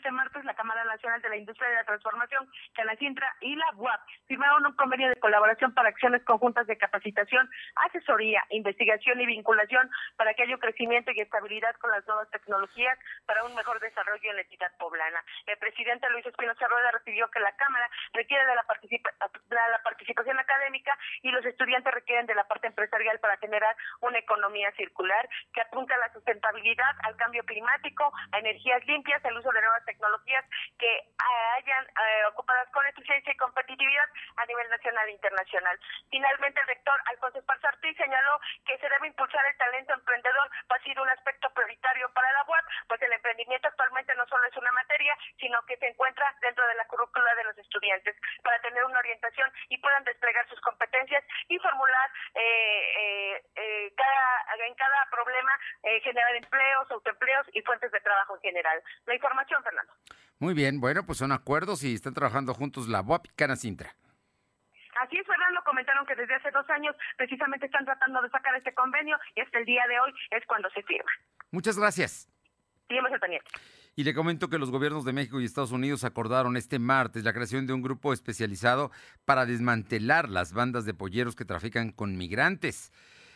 [0.01, 4.01] este martes la Cámara Nacional de la Industria de la Transformación, Canacintra y la UAP
[4.27, 7.47] firmaron un convenio de colaboración para acciones conjuntas de capacitación,
[7.85, 13.43] asesoría, investigación y vinculación para que haya crecimiento y estabilidad con las nuevas tecnologías para
[13.43, 15.23] un mejor desarrollo en la entidad poblana.
[15.45, 18.65] El presidente Luis Espinosa Rueda refirió que la Cámara requiere de la,
[19.69, 24.17] la participación académica y los estudiantes requieren de la parte empresarial para generar una
[24.51, 29.49] economía circular que apunta a la sustentabilidad, al cambio climático, a energías limpias, al uso
[29.51, 30.45] de nuevas tecnologías
[30.77, 31.07] que
[31.55, 35.79] hayan eh, ocupadas con eficiencia y competitividad a nivel nacional e internacional.
[36.09, 40.83] Finalmente, el rector Alfonso Esparza señaló que se debe impulsar el talento emprendedor, va a
[40.83, 44.71] ser un aspecto prioritario para la UAP, pues el emprendimiento actualmente no solo es una
[44.71, 48.99] materia, sino que se encuentra dentro de la currícula de los estudiantes para tener una
[48.99, 53.43] orientación y puedan desplegar sus competencias y formular eh, eh,
[54.67, 55.51] en cada problema
[56.03, 58.81] generar empleos, autoempleos y fuentes de trabajo en general.
[59.05, 59.93] La información, Fernando.
[60.39, 63.95] Muy bien, bueno, pues son acuerdos y están trabajando juntos la UAP y Canacintra.
[64.99, 68.73] Así es, Fernando, comentaron que desde hace dos años precisamente están tratando de sacar este
[68.73, 71.09] convenio y hasta el día de hoy es cuando se firma.
[71.51, 72.27] Muchas gracias.
[72.87, 73.49] Seguimos el pendiente.
[73.95, 77.33] Y le comento que los gobiernos de México y Estados Unidos acordaron este martes la
[77.33, 78.91] creación de un grupo especializado
[79.25, 82.91] para desmantelar las bandas de polleros que trafican con migrantes.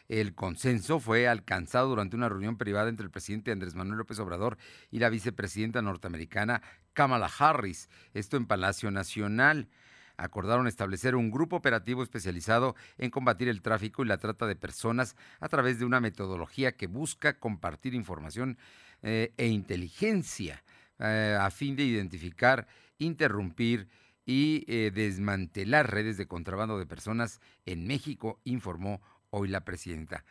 [0.07, 4.57] El consenso fue alcanzado durante una reunión privada entre el presidente Andrés Manuel López Obrador
[4.91, 6.61] y la vicepresidenta norteamericana
[6.93, 9.67] Kamala Harris, esto en Palacio Nacional.
[10.17, 15.15] Acordaron establecer un grupo operativo especializado en combatir el tráfico y la trata de personas
[15.39, 18.57] a través de una metodología que busca compartir información
[19.01, 20.63] eh, e inteligencia
[20.99, 23.89] eh, a fin de identificar, interrumpir
[24.25, 29.01] y eh, desmantelar redes de contrabando de personas en México, informó
[29.35, 30.23] hoy la presidenta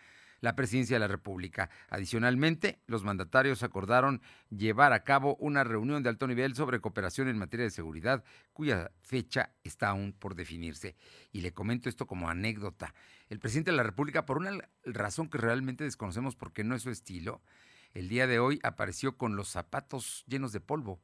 [0.45, 1.71] la presidencia de la República.
[1.89, 7.39] Adicionalmente, los mandatarios acordaron llevar a cabo una reunión de alto nivel sobre cooperación en
[7.39, 10.97] materia de seguridad, cuya fecha está aún por definirse.
[11.33, 12.95] Y le comento esto como anécdota.
[13.31, 16.91] El presidente de la República, por una razón que realmente desconocemos porque no es su
[16.91, 17.43] estilo,
[17.95, 21.01] el día de hoy apareció con los zapatos llenos de polvo.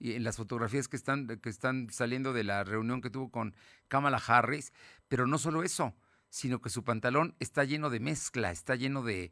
[0.00, 3.54] Y en las fotografías que están, que están saliendo de la reunión que tuvo con
[3.86, 4.72] Kamala Harris,
[5.06, 5.94] pero no solo eso,
[6.34, 9.30] sino que su pantalón está lleno de mezcla, está lleno de,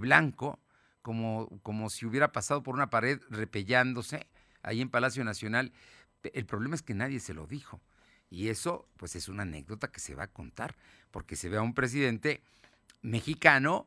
[0.00, 0.58] blanco,
[1.02, 4.26] como, como si hubiera pasado por una pared repellándose
[4.62, 5.72] ahí en Palacio Nacional.
[6.24, 7.80] El problema es que nadie se lo dijo.
[8.28, 10.74] Y eso, pues, es una anécdota que se va a contar,
[11.12, 12.42] porque se ve a un presidente
[13.02, 13.86] mexicano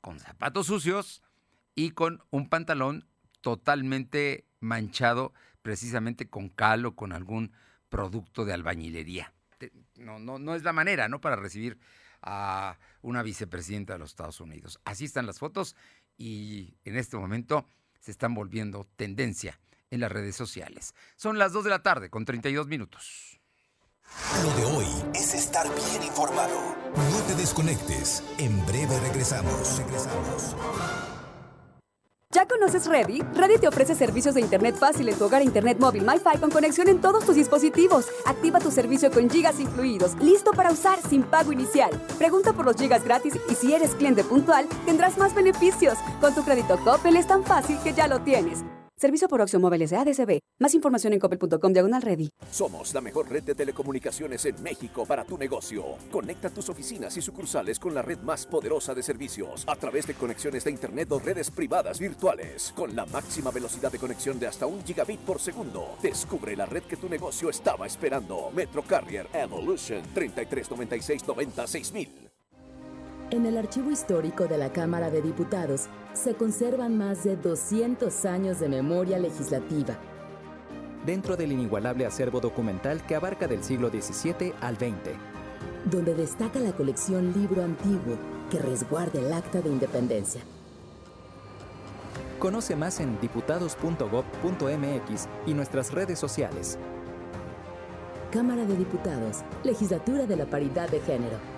[0.00, 1.24] con zapatos sucios
[1.74, 3.08] y con un pantalón
[3.40, 7.50] totalmente manchado, precisamente con cal o con algún
[7.88, 9.32] producto de albañilería
[9.96, 11.20] no, no, no es la manera, ¿no?
[11.20, 11.78] Para recibir
[12.22, 14.80] a una vicepresidenta de los Estados Unidos.
[14.84, 15.76] Así están las fotos
[16.16, 17.68] y en este momento
[18.00, 20.94] se están volviendo tendencia en las redes sociales.
[21.16, 23.40] Son las 2 de la tarde con 32 minutos.
[24.42, 26.76] Lo de hoy es estar bien informado.
[26.96, 28.22] No te desconectes.
[28.38, 29.78] En breve regresamos.
[29.78, 31.07] Regresamos.
[32.34, 33.22] ¿Ya conoces Ready?
[33.34, 36.86] Ready te ofrece servicios de Internet fácil en tu hogar, Internet móvil, MiFi con conexión
[36.88, 38.04] en todos tus dispositivos.
[38.26, 41.90] Activa tu servicio con gigas incluidos, listo para usar sin pago inicial.
[42.18, 45.96] Pregunta por los gigas gratis y si eres cliente puntual, tendrás más beneficios.
[46.20, 48.62] Con tu crédito Coppel es tan fácil que ya lo tienes.
[48.98, 50.40] Servicio por Oxio Móviles de ADCB.
[50.58, 52.30] Más información en coppel.com diagonal ready.
[52.50, 55.84] Somos la mejor red de telecomunicaciones en México para tu negocio.
[56.10, 60.14] Conecta tus oficinas y sucursales con la red más poderosa de servicios a través de
[60.14, 62.72] conexiones de Internet o redes privadas virtuales.
[62.74, 65.96] Con la máxima velocidad de conexión de hasta un gigabit por segundo.
[66.02, 68.50] Descubre la red que tu negocio estaba esperando.
[68.52, 71.92] Metro Carrier Evolution 3396
[73.30, 78.60] en el archivo histórico de la Cámara de Diputados se conservan más de 200 años
[78.60, 79.98] de memoria legislativa.
[81.04, 85.12] Dentro del inigualable acervo documental que abarca del siglo XVII al XX.
[85.90, 88.16] Donde destaca la colección Libro Antiguo
[88.50, 90.40] que resguarda el Acta de Independencia.
[92.38, 96.78] Conoce más en diputados.gov.mx y nuestras redes sociales.
[98.30, 101.57] Cámara de Diputados, Legislatura de la Paridad de Género.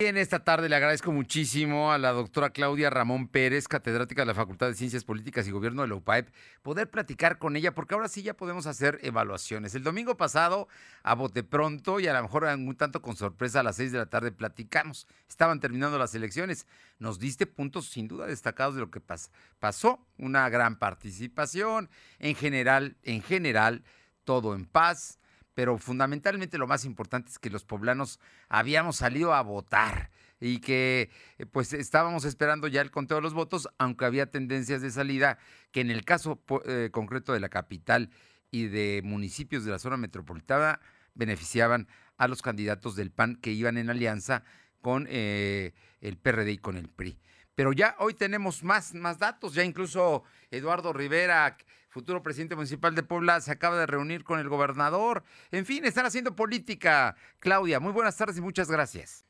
[0.00, 4.34] En esta tarde le agradezco muchísimo a la doctora Claudia Ramón Pérez, catedrática de la
[4.34, 6.28] Facultad de Ciencias Políticas y Gobierno de la UPAEP,
[6.62, 9.74] poder platicar con ella, porque ahora sí ya podemos hacer evaluaciones.
[9.74, 10.68] El domingo pasado,
[11.02, 13.98] a bote pronto y a lo mejor un tanto con sorpresa, a las seis de
[13.98, 15.08] la tarde platicamos.
[15.28, 16.68] Estaban terminando las elecciones.
[17.00, 20.06] Nos diste puntos sin duda destacados de lo que pasó.
[20.16, 21.90] Una gran participación.
[22.20, 23.82] En general, en general,
[24.22, 25.17] todo en paz
[25.58, 31.10] pero fundamentalmente lo más importante es que los poblanos habíamos salido a votar y que
[31.36, 35.36] eh, pues estábamos esperando ya el conteo de los votos, aunque había tendencias de salida
[35.72, 38.10] que en el caso eh, concreto de la capital
[38.52, 40.78] y de municipios de la zona metropolitana
[41.14, 41.88] beneficiaban
[42.18, 44.44] a los candidatos del PAN que iban en alianza
[44.80, 47.18] con eh, el PRD y con el PRI.
[47.56, 51.56] Pero ya hoy tenemos más, más datos, ya incluso Eduardo Rivera,
[51.88, 55.24] futuro presidente municipal de Puebla, se acaba de reunir con el gobernador.
[55.50, 57.16] En fin, están haciendo política.
[57.38, 59.24] Claudia, muy buenas tardes y muchas gracias.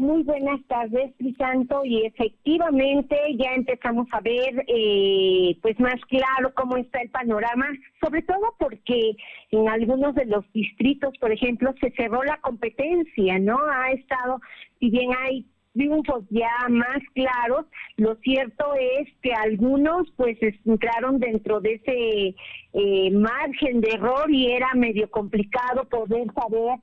[0.00, 6.78] Muy buenas tardes, Crisanto, y efectivamente ya empezamos a ver eh, pues más claro cómo
[6.78, 7.66] está el panorama,
[8.02, 9.14] sobre todo porque
[9.50, 13.58] en algunos de los distritos, por ejemplo, se cerró la competencia, ¿no?
[13.70, 14.40] Ha estado,
[14.78, 17.66] si bien hay triunfos ya más claros.
[17.96, 22.36] Lo cierto es que algunos pues entraron dentro de ese
[22.72, 26.78] eh, margen de error y era medio complicado poder saber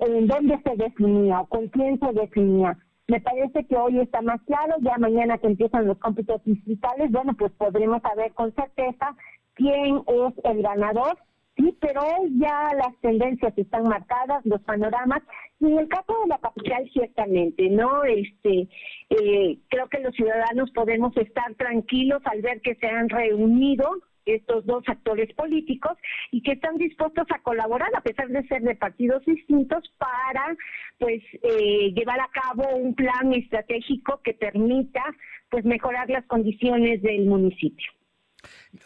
[0.00, 2.78] en dónde se definía o con quién se definía.
[3.06, 7.34] Me parece que hoy está más claro, ya mañana que empiezan los cómputos distritales, bueno,
[7.38, 9.14] pues podremos saber con certeza
[9.54, 11.18] quién es el ganador
[11.56, 12.02] Sí, pero
[12.40, 15.22] ya las tendencias están marcadas, los panoramas,
[15.60, 18.02] y en el caso de la capital ciertamente, ¿no?
[18.02, 18.68] Este,
[19.10, 23.88] eh, creo que los ciudadanos podemos estar tranquilos al ver que se han reunido
[24.26, 25.92] estos dos actores políticos
[26.32, 30.56] y que están dispuestos a colaborar a pesar de ser de partidos distintos para
[30.98, 35.02] pues eh, llevar a cabo un plan estratégico que permita
[35.50, 37.92] pues mejorar las condiciones del municipio.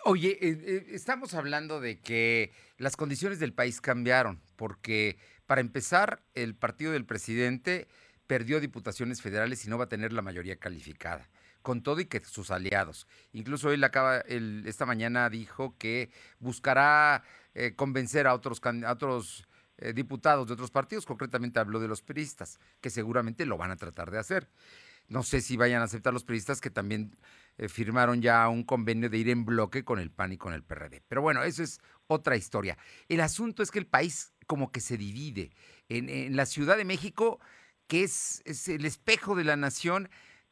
[0.04, 6.22] Oye, eh, eh, estamos hablando de que las condiciones del país cambiaron, porque para empezar,
[6.34, 7.88] el partido del presidente
[8.26, 11.28] perdió diputaciones federales y no va a tener la mayoría calificada,
[11.62, 13.06] con todo y que sus aliados.
[13.32, 19.44] Incluso él acaba, esta mañana dijo que buscará eh, convencer a otros, a otros
[19.94, 24.10] diputados de otros partidos, concretamente habló de los peristas, que seguramente lo van a tratar
[24.10, 24.48] de hacer.
[25.08, 27.16] No sé si vayan a aceptar los periodistas que también
[27.56, 30.62] eh, firmaron ya un convenio de ir en bloque con el PAN y con el
[30.62, 31.02] PRD.
[31.08, 32.78] Pero bueno, eso es otra historia.
[33.08, 35.50] El asunto es que el país como que se divide.
[35.88, 37.40] En, la Ciudad de México,
[37.86, 40.08] que es, es el espejo de la nación,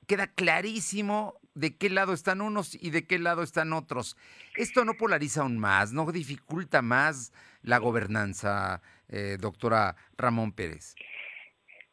[0.06, 4.16] queda clarísimo de qué lado están unos y de qué lado están otros.
[4.56, 7.32] Esto no polariza aún más, no dificulta más
[7.62, 10.94] la gobernanza, eh, doctora Ramón Pérez.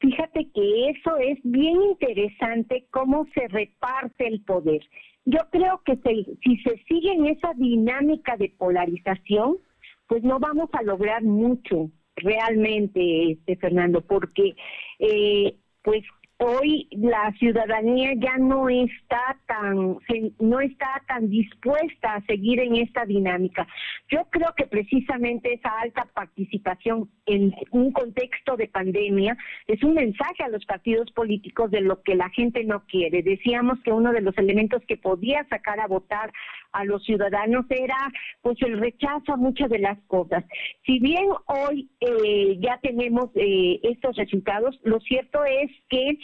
[0.04, 4.82] Fíjate que eso es bien interesante, cómo se reparte el poder.
[5.24, 5.96] Yo creo que
[6.44, 9.60] si se sigue en esa dinámica de polarización,
[10.08, 14.58] pues no vamos a lograr mucho realmente, este Fernando, porque
[15.00, 16.04] eh, pues
[16.38, 19.98] hoy la ciudadanía ya no está tan
[20.40, 23.68] no está tan dispuesta a seguir en esta dinámica.
[24.10, 30.44] Yo creo que precisamente esa alta participación en un contexto de pandemia es un mensaje
[30.44, 33.24] a los partidos políticos de lo que la gente no quiere.
[33.24, 36.32] Decíamos que uno de los elementos que podía sacar a votar
[36.74, 37.98] a los ciudadanos era
[38.42, 40.44] pues el rechazo a muchas de las cosas.
[40.86, 46.18] Si bien hoy eh, ya tenemos eh, estos resultados, lo cierto es que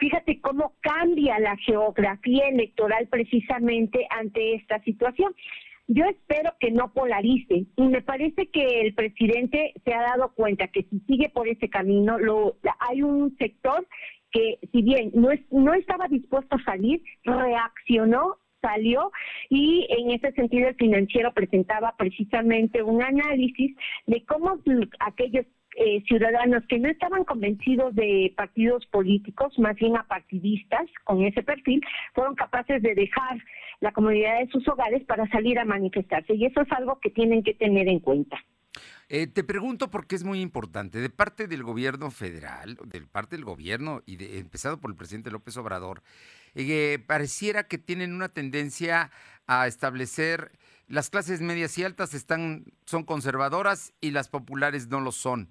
[0.00, 5.32] fíjate cómo cambia la geografía electoral precisamente ante esta situación.
[5.86, 10.68] Yo espero que no polarice y me parece que el presidente se ha dado cuenta
[10.68, 13.86] que si sigue por ese camino, lo, hay un sector
[14.30, 19.10] que si bien no, no estaba dispuesto a salir, reaccionó salió
[19.48, 23.74] y en ese sentido el financiero presentaba precisamente un análisis
[24.06, 24.58] de cómo
[25.00, 25.46] aquellos
[25.76, 31.80] eh, ciudadanos que no estaban convencidos de partidos políticos, más bien apartidistas con ese perfil,
[32.14, 33.38] fueron capaces de dejar
[33.80, 36.34] la comunidad de sus hogares para salir a manifestarse.
[36.34, 38.36] Y eso es algo que tienen que tener en cuenta.
[39.08, 41.00] Eh, te pregunto porque es muy importante.
[41.00, 45.30] De parte del gobierno federal, de parte del gobierno, y de, empezado por el presidente
[45.30, 46.02] López Obrador,
[46.54, 49.10] eh, pareciera que tienen una tendencia
[49.46, 50.52] a establecer
[50.86, 55.50] las clases medias y altas están, son conservadoras y las populares no lo son.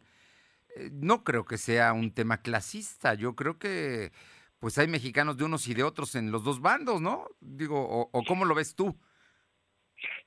[0.76, 3.14] Eh, no creo que sea un tema clasista.
[3.14, 4.12] Yo creo que
[4.60, 7.26] pues hay mexicanos de unos y de otros en los dos bandos, ¿no?
[7.40, 8.96] Digo, o, cómo lo ves tú.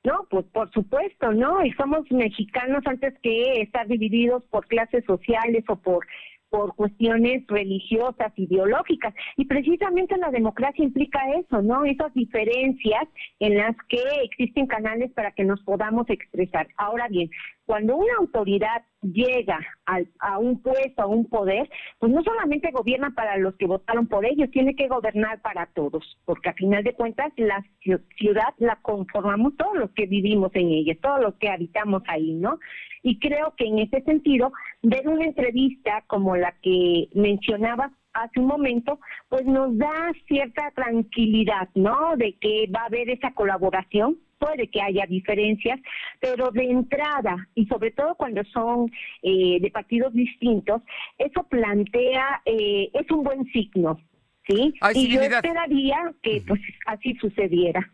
[0.04, 1.64] No, pues por supuesto, ¿no?
[1.64, 6.06] Y somos mexicanos antes que estar divididos por clases sociales o por
[6.52, 9.14] por cuestiones religiosas, ideológicas.
[9.38, 11.86] Y precisamente la democracia implica eso, ¿no?
[11.86, 13.08] Esas diferencias
[13.40, 16.68] en las que existen canales para que nos podamos expresar.
[16.76, 17.30] Ahora bien,
[17.72, 23.38] cuando una autoridad llega a, un puesto, a un poder, pues no solamente gobierna para
[23.38, 27.32] los que votaron por ellos, tiene que gobernar para todos, porque a final de cuentas
[27.38, 32.34] la ciudad la conformamos todos los que vivimos en ella, todos los que habitamos ahí,
[32.34, 32.58] ¿no?
[33.02, 34.52] Y creo que en ese sentido,
[34.82, 39.00] ver una entrevista como la que mencionabas hace un momento,
[39.30, 42.18] pues nos da cierta tranquilidad, ¿no?
[42.18, 45.78] De que va a haber esa colaboración puede que haya diferencias,
[46.20, 48.90] pero de entrada, y sobre todo cuando son
[49.22, 50.82] eh, de partidos distintos,
[51.16, 54.00] eso plantea, eh, es un buen signo,
[54.48, 54.74] ¿sí?
[54.94, 57.88] y yo esperaría que pues así sucediera.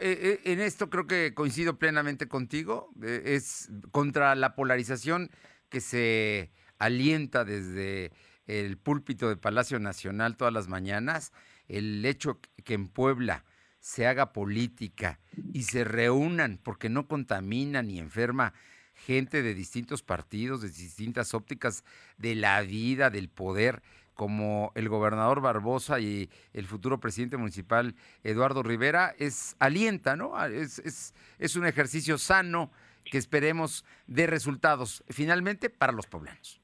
[0.00, 5.30] Eh, en esto creo que coincido plenamente contigo, es contra la polarización
[5.68, 8.12] que se alienta desde
[8.46, 11.32] el púlpito de Palacio Nacional todas las mañanas,
[11.66, 13.44] el hecho que en Puebla
[13.82, 15.18] se haga política
[15.52, 18.54] y se reúnan porque no contamina ni enferma
[18.94, 21.82] gente de distintos partidos, de distintas ópticas
[22.16, 23.82] de la vida, del poder,
[24.14, 30.36] como el gobernador Barbosa y el futuro presidente municipal Eduardo Rivera, es alienta, ¿no?
[30.36, 32.70] Ah, es, es, es un ejercicio sano
[33.04, 36.60] que esperemos de resultados finalmente para los poblanos.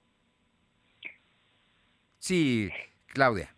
[2.20, 2.70] Sí,
[3.08, 3.57] Claudia.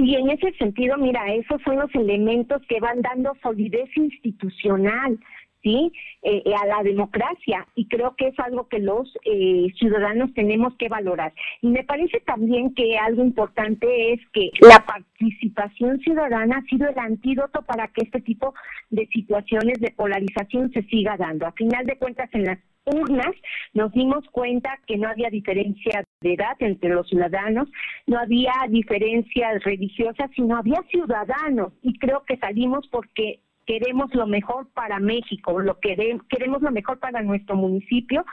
[0.00, 5.18] Y en ese sentido, mira, esos son los elementos que van dando solidez institucional,
[5.60, 5.92] ¿sí?
[6.22, 10.76] Eh, eh, a la democracia y creo que es algo que los eh, ciudadanos tenemos
[10.76, 11.32] que valorar.
[11.62, 16.98] Y me parece también que algo importante es que la participación ciudadana ha sido el
[16.98, 18.54] antídoto para que este tipo
[18.90, 21.44] de situaciones de polarización se siga dando.
[21.44, 22.58] A final de cuentas, en las
[22.94, 23.34] urnas
[23.74, 27.68] nos dimos cuenta que no había diferencia de edad entre los ciudadanos,
[28.06, 34.66] no había diferencias religiosas, sino había ciudadanos y creo que salimos porque queremos lo mejor
[34.72, 38.24] para México, lo que queremos lo mejor para nuestro municipio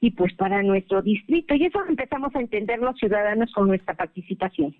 [0.00, 4.74] y pues para nuestro distrito y eso empezamos a entender los ciudadanos con nuestra participación.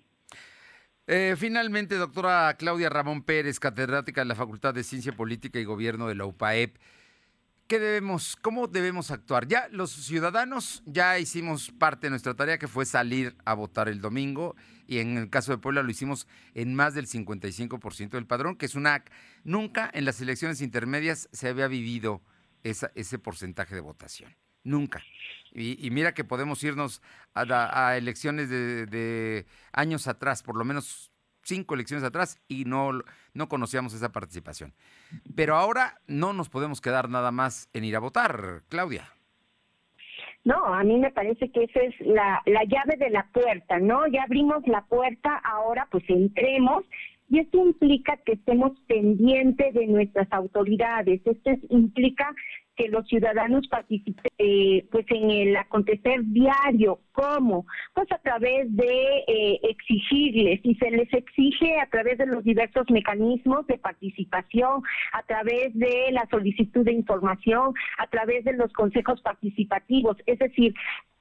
[1.07, 6.07] Eh, finalmente, doctora Claudia Ramón Pérez, catedrática de la Facultad de Ciencia Política y Gobierno
[6.07, 6.77] de la UPAEP.
[7.67, 9.47] ¿Qué debemos, cómo debemos actuar?
[9.47, 14.01] Ya los ciudadanos ya hicimos parte de nuestra tarea que fue salir a votar el
[14.01, 14.55] domingo
[14.85, 18.67] y en el caso de Puebla lo hicimos en más del 55% del padrón, que
[18.67, 19.03] es una
[19.43, 22.21] nunca en las elecciones intermedias se había vivido
[22.61, 24.35] ese porcentaje de votación.
[24.63, 25.03] Nunca.
[25.51, 27.01] Y, mira que podemos irnos
[27.33, 31.11] a, elecciones de años atrás, por lo menos
[31.45, 32.91] cinco elecciones atrás y no,
[33.33, 34.73] no conocíamos esa participación.
[35.35, 39.09] Pero ahora no nos podemos quedar nada más en ir a votar, Claudia.
[40.43, 44.05] No, a mí me parece que esa es la, la llave de la puerta, ¿no?
[44.07, 46.83] Ya abrimos la puerta, ahora pues entremos
[47.29, 52.33] y esto implica que estemos pendientes de nuestras autoridades, esto implica
[52.75, 56.99] que los ciudadanos participen eh, pues en el acontecer diario.
[57.13, 57.65] ¿Cómo?
[57.93, 62.85] Pues a través de eh, exigirles, y se les exige a través de los diversos
[62.89, 69.21] mecanismos de participación, a través de la solicitud de información, a través de los consejos
[69.21, 70.17] participativos.
[70.25, 70.73] Es decir,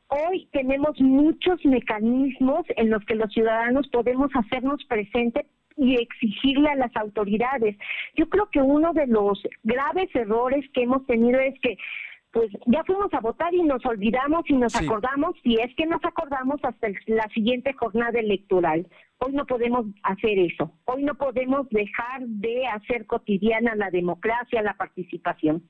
[0.08, 5.46] hoy tenemos muchos mecanismos en los que los ciudadanos podemos hacernos presentes
[5.76, 7.76] y exigirle a las autoridades.
[8.16, 11.76] Yo creo que uno de los graves errores que hemos tenido es que
[12.34, 16.04] pues ya fuimos a votar y nos olvidamos y nos acordamos, si es que nos
[16.04, 18.88] acordamos hasta la siguiente jornada electoral.
[19.18, 20.72] Hoy no podemos hacer eso.
[20.84, 25.62] Hoy no podemos dejar de hacer cotidiana la democracia, la participación.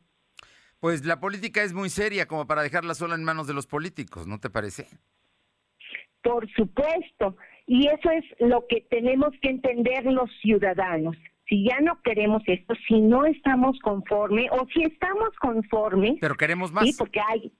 [0.80, 4.26] Pues la política es muy seria como para dejarla sola en manos de los políticos,
[4.26, 4.86] ¿no te parece?
[6.24, 11.16] Por supuesto, y eso es lo que tenemos que entender los ciudadanos.
[11.48, 16.72] Si ya no queremos esto, si no estamos conformes o si estamos conformes, pero queremos
[16.72, 16.84] más.
[16.84, 17.52] Sí, porque hay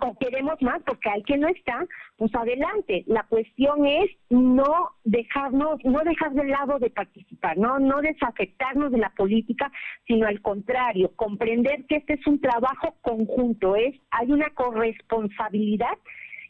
[0.00, 1.86] o queremos más porque hay que no está,
[2.16, 3.04] pues adelante.
[3.06, 8.98] La cuestión es no dejarnos, no dejar de lado de participar, no, no desafectarnos de
[8.98, 9.70] la política,
[10.06, 15.98] sino al contrario, comprender que este es un trabajo conjunto, es, hay una corresponsabilidad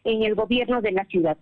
[0.09, 1.37] en el gobierno de la ciudad.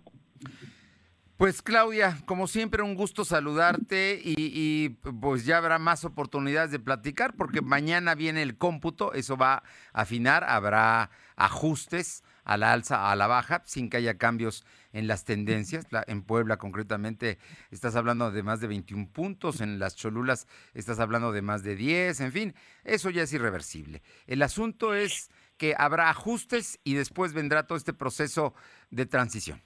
[1.37, 4.89] Pues Claudia, como siempre un gusto saludarte y,
[5.21, 9.63] pues ya habrá más oportunidades de platicar porque mañana viene el cómputo, eso va a
[10.01, 15.25] afinar, habrá ajustes a la alza, a la baja, sin que haya cambios en las
[15.25, 15.85] tendencias.
[16.07, 17.37] en Puebla concretamente
[17.69, 21.75] estás hablando de más de 21 puntos, en las Cholulas estás hablando de más de
[21.75, 24.01] 10, en fin, eso ya es irreversible.
[24.25, 28.53] El asunto es que habrá ajustes y después vendrá todo este proceso
[28.89, 29.61] de transición.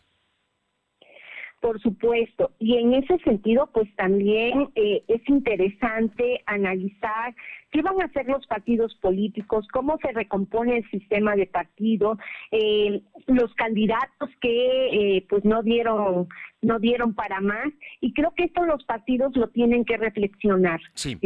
[1.62, 7.36] Por supuesto, y en ese sentido, pues también eh, es interesante analizar
[7.72, 12.18] qué van a hacer los partidos políticos, cómo se recompone el sistema de partido,
[12.51, 14.88] eh, los candidatos que
[15.18, 16.28] eh, pues no dieron
[16.64, 17.70] no dieron para más
[18.01, 21.18] y creo que esto los partidos lo tienen que reflexionar, sí.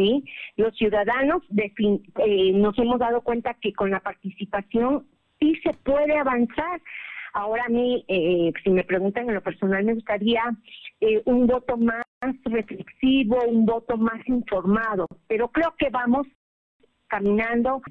[0.56, 1.42] Los ciudadanos
[2.54, 5.06] nos hemos dado cuenta que con la participación
[5.40, 6.80] sí se puede avanzar.
[7.36, 10.40] Ahora a mí, eh, si me preguntan en lo personal, me gustaría
[11.02, 12.02] eh, un voto más
[12.44, 16.26] reflexivo, un voto más informado, pero creo que vamos
[17.08, 17.82] caminando.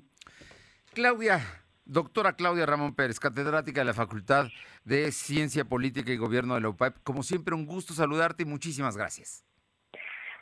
[0.96, 1.42] Claudia,
[1.86, 4.48] doctora Claudia Ramón Pérez, catedrática de la Facultad
[4.84, 8.98] de Ciencia Política y Gobierno de la UPAEP, como siempre un gusto saludarte y muchísimas
[8.98, 9.46] gracias.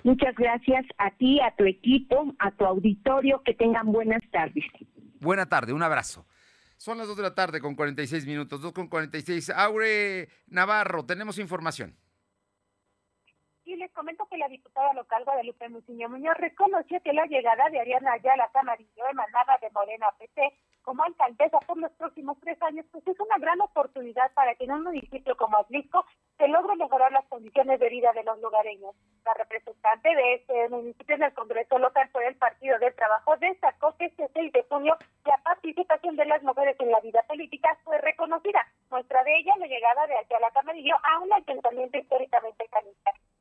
[0.05, 4.63] Muchas gracias a ti, a tu equipo, a tu auditorio, que tengan buenas tardes.
[5.19, 6.25] Buena tarde, un abrazo.
[6.83, 9.51] Son las 2 de la tarde con 46 minutos, 2 con 46.
[9.51, 11.95] Aure Navarro, tenemos información.
[13.63, 17.79] Y les comento que la diputada local Guadalupe Muciño Muñoz reconoció que la llegada de
[17.79, 20.41] Ariana Ayala Camarillo, emanada de Morena PT,
[20.83, 24.73] como alcaldesa por los próximos tres años, pues es una gran oportunidad para que en
[24.73, 26.05] un municipio como Atlisco
[26.37, 28.93] se logre mejorar las condiciones de vida de los lugareños.
[29.25, 33.95] La representante de este municipio en el Congreso local por el Partido del Trabajo destacó
[33.97, 37.97] que este 6 de junio la participación de las mujeres en la vida política fue
[37.99, 38.61] reconocida.
[38.89, 42.65] Muestra de ella la llegada de Ayala Camarillo a un ayuntamiento históricamente.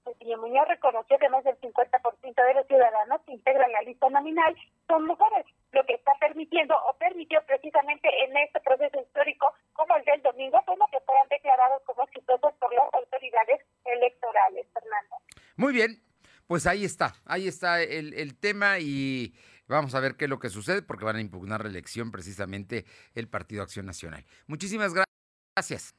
[0.06, 4.08] El señor Muñoz reconoció que más del 50% de los ciudadanos que integran la lista
[4.08, 9.96] nominal son mujeres, lo que está permitiendo o permitió precisamente en este proceso histórico como
[9.96, 15.16] el del domingo, como que fueran declarados como exitosos por las autoridades electorales, Fernando.
[15.56, 16.02] Muy bien,
[16.46, 19.34] pues ahí está, ahí está el, el tema y
[19.68, 22.84] Vamos a ver qué es lo que sucede porque van a impugnar la elección precisamente
[23.14, 24.24] el Partido Acción Nacional.
[24.46, 25.94] Muchísimas gracias.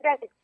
[0.00, 0.37] Gracias.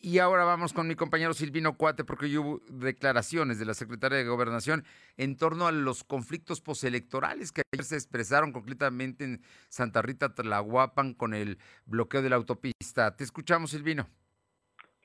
[0.00, 4.24] Y ahora vamos con mi compañero Silvino Cuate porque hubo declaraciones de la secretaria de
[4.24, 4.84] Gobernación
[5.16, 11.14] en torno a los conflictos postelectorales que ayer se expresaron concretamente en Santa Rita Tlahuapan
[11.14, 13.16] con el bloqueo de la autopista.
[13.16, 14.08] Te escuchamos, Silvino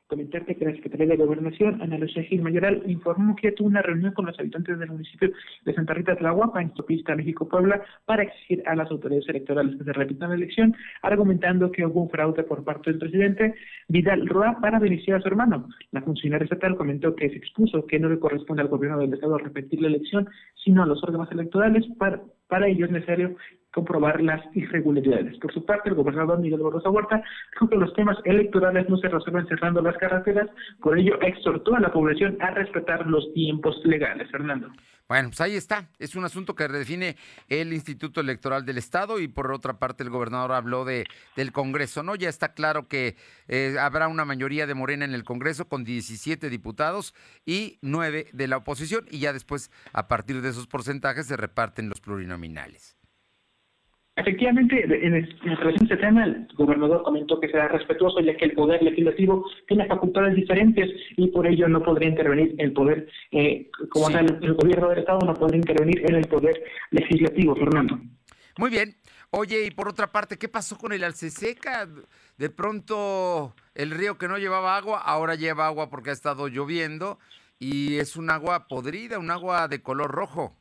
[0.08, 4.14] comentarte que la Secretaría de Gobernación, Ana Lucía Gil Mayoral, informó que tuvo una reunión
[4.14, 5.32] con los habitantes del municipio
[5.66, 9.93] de Santa Rita Tlahuapa, en Topista, México-Puebla, para exigir a las autoridades electorales que se
[9.93, 13.56] repitan la elección, argumentando que hubo un fraude por parte del presidente
[13.88, 15.68] Vidal Roa para beneficiar a su hermano.
[15.91, 19.38] La funcionaria estatal comentó que se expuso que no le corresponde al gobierno del Estado
[19.38, 20.28] repetir la elección,
[20.64, 22.22] sino a los órganos electorales para
[22.54, 23.36] para ello es necesario
[23.74, 25.38] comprobar las irregularidades.
[25.39, 29.09] Por su parte, el gobernador Miguel Barroso Huerta dijo que los temas electorales no se
[29.09, 30.49] resuelven cerrando las carreteras,
[30.80, 34.30] por ello exhortó a la población a respetar los tiempos legales.
[34.32, 34.69] Fernando.
[35.07, 35.89] Bueno, pues ahí está.
[35.99, 37.17] Es un asunto que redefine
[37.49, 41.05] el Instituto Electoral del Estado y por otra parte el gobernador habló de
[41.36, 42.15] del Congreso, ¿no?
[42.15, 43.15] Ya está claro que
[43.47, 47.13] eh, habrá una mayoría de Morena en el Congreso con 17 diputados
[47.45, 51.89] y 9 de la oposición y ya después a partir de esos porcentajes se reparten
[51.89, 52.97] los plurinominales.
[54.16, 58.51] Efectivamente, en, relación a este tema, el gobernador comentó que será respetuoso ya que el
[58.51, 60.88] poder legislativo tiene facultades diferentes
[61.18, 65.20] y por ello no podría intervenir el poder, eh, como tal, el gobierno del Estado
[65.26, 67.99] no podría intervenir en el poder legislativo, Fernando.
[68.59, 68.95] Muy bien.
[69.32, 71.89] Oye, y por otra parte, ¿qué pasó con el Alceseca?
[72.38, 77.18] De pronto el río que no llevaba agua, ahora lleva agua porque ha estado lloviendo
[77.57, 80.55] y es un agua podrida, un agua de color rojo.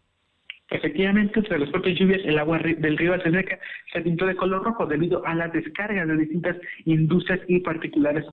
[0.73, 3.59] Efectivamente, tras las fuertes lluvias, el agua del río Alceneca
[3.93, 6.57] se pintó de color rojo debido a las descargas de distintas
[6.87, 8.25] industrias y particulares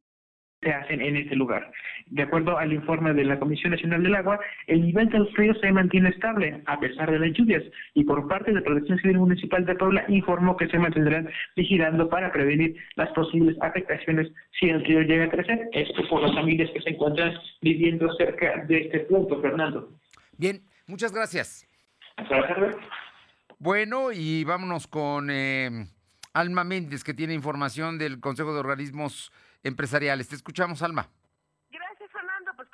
[0.62, 1.72] se hacen en este lugar.
[2.08, 5.72] De acuerdo al informe de la Comisión Nacional del Agua, el nivel del río se
[5.72, 7.64] mantiene estable a pesar de las lluvias
[7.94, 12.32] y por parte de Protección Civil Municipal de Puebla informó que se mantendrán vigilando para
[12.32, 15.70] prevenir las posibles afectaciones si el río llega a crecer.
[15.74, 19.90] Esto por las familias que se encuentran viviendo cerca de este punto, Fernando.
[20.38, 21.69] Bien, muchas gracias.
[23.60, 25.70] Bueno, y vámonos con eh,
[26.34, 29.32] Alma Méndez, que tiene información del Consejo de Organismos
[29.64, 30.30] Empresariales.
[30.30, 31.10] Te escuchamos, Alma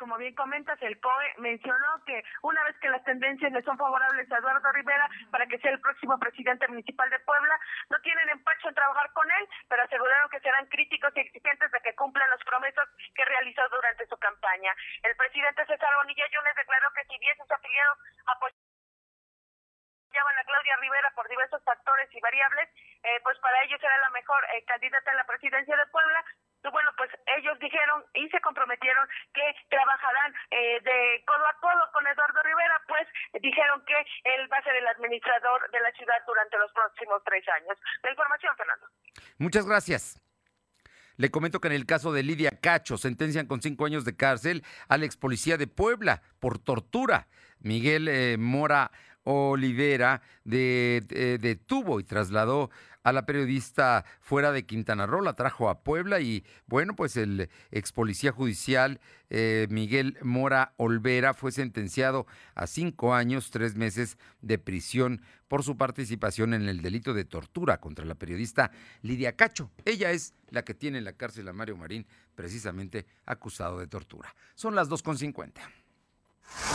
[0.06, 4.32] como bien comentas, el COE mencionó que una vez que las tendencias le son favorables
[4.32, 8.70] a Eduardo Rivera para que sea el próximo presidente municipal de Puebla, no tienen empacho
[8.70, 12.44] en trabajar con él, pero aseguraron que serán críticos y exigentes de que cumplan las
[12.44, 14.76] promesas que realizó durante su campaña.
[15.02, 17.98] El presidente César Bonilla Yunes declaró que si bien sus afiliados
[20.14, 22.70] a Claudia Rivera por diversos factores y variables,
[23.04, 26.24] eh, pues para ellos era la mejor eh, candidata a la presidencia de Puebla,
[26.72, 32.08] bueno, pues ellos dijeron y se comprometieron que trabajarán eh, de codo a codo con
[32.08, 33.08] Eduardo Rivera, pues
[33.42, 37.48] dijeron que él va a ser el administrador de la ciudad durante los próximos tres
[37.50, 37.78] años.
[38.04, 38.88] La información, Fernando.
[39.38, 40.22] Muchas gracias.
[41.18, 44.64] Le comento que en el caso de Lidia Cacho sentencian con cinco años de cárcel
[44.90, 47.28] al ex policía de Puebla por tortura.
[47.60, 48.92] Miguel eh, Mora
[49.26, 52.70] Olivera detuvo y trasladó
[53.06, 57.50] a la periodista fuera de Quintana Roo, la trajo a Puebla y bueno, pues el
[57.70, 59.00] ex policía judicial
[59.30, 65.78] eh, Miguel Mora Olvera fue sentenciado a cinco años, tres meses de prisión por su
[65.78, 68.72] participación en el delito de tortura contra la periodista
[69.04, 69.70] Lidia Cacho.
[69.86, 74.36] Ella es la que tiene en la cárcel a Mario Marín, precisamente acusado de tortura.
[74.56, 75.52] Son las 2.50.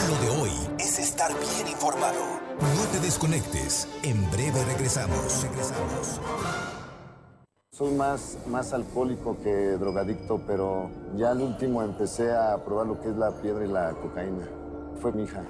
[0.08, 2.18] Lo de hoy es estar bien informado.
[2.58, 3.86] No te desconectes.
[4.02, 5.42] En breve regresamos.
[5.42, 6.20] Regresamos.
[7.72, 13.08] Soy más, más alcohólico que drogadicto, pero ya al último empecé a probar lo que
[13.10, 14.48] es la piedra y la cocaína.
[15.00, 15.44] Fue mi hija.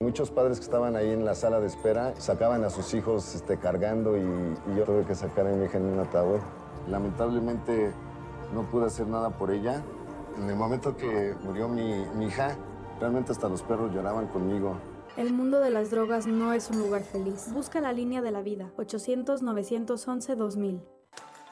[0.00, 3.58] Muchos padres que estaban ahí en la sala de espera sacaban a sus hijos este,
[3.58, 6.40] cargando y, yo tuve que sacar a mi hija en un ataúd.
[6.88, 7.92] Lamentablemente
[8.54, 9.82] no pude hacer nada por ella.
[10.38, 12.56] En el momento que murió mi, mi hija,
[13.00, 14.76] Realmente hasta los perros lloraban conmigo.
[15.16, 17.52] El mundo de las drogas no es un lugar feliz.
[17.52, 18.72] Busca la línea de la vida.
[18.76, 20.80] 800-911-2000.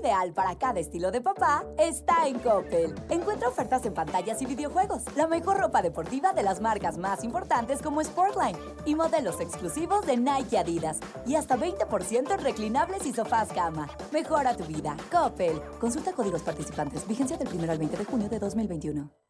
[0.00, 2.94] Ideal para cada estilo de papá está en Coppel.
[3.10, 7.82] Encuentra ofertas en pantallas y videojuegos, la mejor ropa deportiva de las marcas más importantes
[7.82, 11.00] como Sportline y modelos exclusivos de Nike y Adidas.
[11.26, 13.90] Y hasta 20% en reclinables y sofás cama.
[14.10, 14.96] Mejora tu vida.
[15.12, 15.60] Coppel.
[15.78, 17.06] Consulta códigos participantes.
[17.06, 19.29] Vigencia del 1 al 20 de junio de 2021.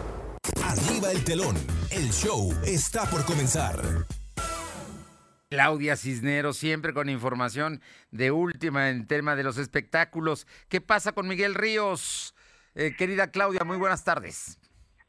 [0.63, 1.55] Arriba el telón.
[1.91, 3.75] El show está por comenzar.
[5.49, 7.81] Claudia Cisneros, siempre con información
[8.11, 10.47] de última en tema de los espectáculos.
[10.69, 12.35] ¿Qué pasa con Miguel Ríos?
[12.75, 14.57] Eh, querida Claudia, muy buenas tardes.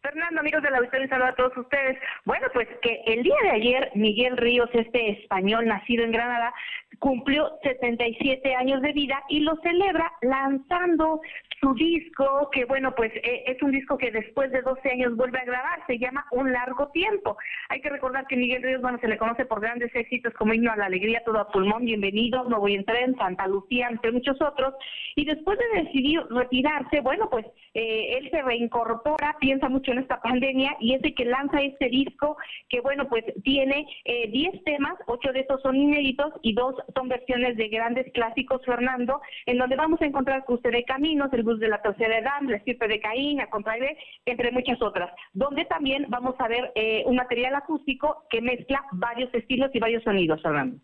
[0.03, 1.97] Fernando, amigos de la Victoria, un saludo a todos ustedes.
[2.24, 6.53] Bueno, pues que el día de ayer Miguel Ríos, este español nacido en Granada,
[6.99, 11.20] cumplió 77 años de vida y lo celebra lanzando
[11.62, 15.38] su disco, que bueno, pues eh, es un disco que después de 12 años vuelve
[15.38, 17.36] a grabar, se llama Un Largo Tiempo.
[17.68, 20.72] Hay que recordar que Miguel Ríos, bueno, se le conoce por grandes éxitos como Himno
[20.72, 24.42] a la Alegría, Todo a Pulmón, Bienvenido, No Voy en Tren, Santa Lucía, entre muchos
[24.42, 24.74] otros,
[25.14, 30.20] y después de decidir retirarse, bueno, pues eh, él se reincorpora, piensa mucho en esta
[30.20, 32.36] pandemia y es de que lanza este disco
[32.68, 37.08] que, bueno, pues tiene 10 eh, temas, 8 de estos son inéditos y dos son
[37.08, 41.68] versiones de grandes clásicos, Fernando, en donde vamos a encontrar Cruce de Caminos, El De
[41.68, 43.96] la Tercera Edad, La Estirpe de Caín, A Contraire,
[44.26, 49.32] entre muchas otras, donde también vamos a ver eh, un material acústico que mezcla varios
[49.34, 50.78] estilos y varios sonidos, Fernando.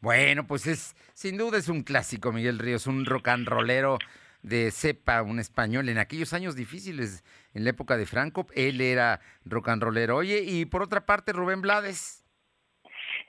[0.00, 3.98] Bueno, pues es, sin duda es un clásico, Miguel Ríos, un rock and rollero
[4.42, 9.20] de cepa, un español, en aquellos años difíciles, en la época de Franco, él era
[9.44, 10.16] rock and rollero.
[10.16, 12.19] Oye, y por otra parte, Rubén Blades.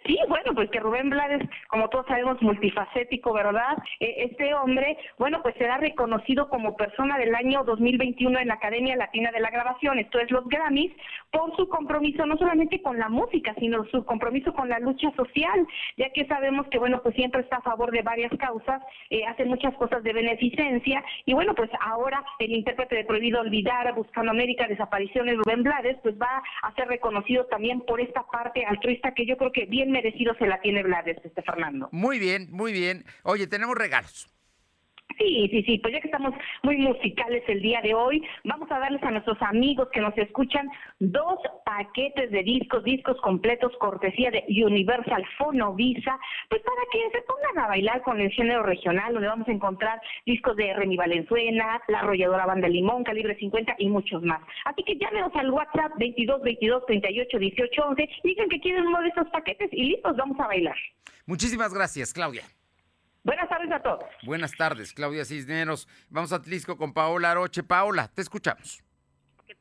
[0.05, 3.77] Sí, bueno, pues que Rubén Blades, como todos sabemos, multifacético, ¿verdad?
[3.99, 8.95] E, este hombre, bueno, pues será reconocido como persona del año 2021 en la Academia
[8.95, 10.91] Latina de la Grabación, esto es los Grammys,
[11.31, 15.67] por su compromiso no solamente con la música, sino su compromiso con la lucha social,
[15.97, 18.81] ya que sabemos que, bueno, pues siempre está a favor de varias causas,
[19.11, 23.93] eh, hace muchas cosas de beneficencia, y bueno, pues ahora el intérprete de Prohibido Olvidar,
[23.93, 29.13] Buscando América, Desapariciones, Rubén Blades, pues va a ser reconocido también por esta parte altruista
[29.13, 31.89] que yo creo que bien merecido se la tiene Blades, este Fernando.
[31.91, 33.05] Muy bien, muy bien.
[33.23, 34.29] Oye, tenemos regalos.
[35.17, 36.33] Sí, sí, sí, pues ya que estamos
[36.63, 40.69] muy musicales el día de hoy, vamos a darles a nuestros amigos que nos escuchan
[40.99, 47.65] dos paquetes de discos, discos completos, cortesía de Universal Fonovisa, pues para que se pongan
[47.65, 51.99] a bailar con el género regional, donde vamos a encontrar discos de Remy Valenzuela, La
[51.99, 54.41] Arrolladora Banda Limón, Calibre 50 y muchos más.
[54.65, 59.09] Así que llámenos al WhatsApp 22 22 38 18 11, digan que quieren uno de
[59.09, 60.75] estos paquetes y listos, vamos a bailar.
[61.25, 62.43] Muchísimas gracias, Claudia.
[63.23, 64.05] Buenas tardes a todos.
[64.23, 65.87] Buenas tardes, Claudia Cisneros.
[66.09, 67.61] Vamos a Tlisco con Paola Aroche.
[67.61, 68.83] Paola, te escuchamos.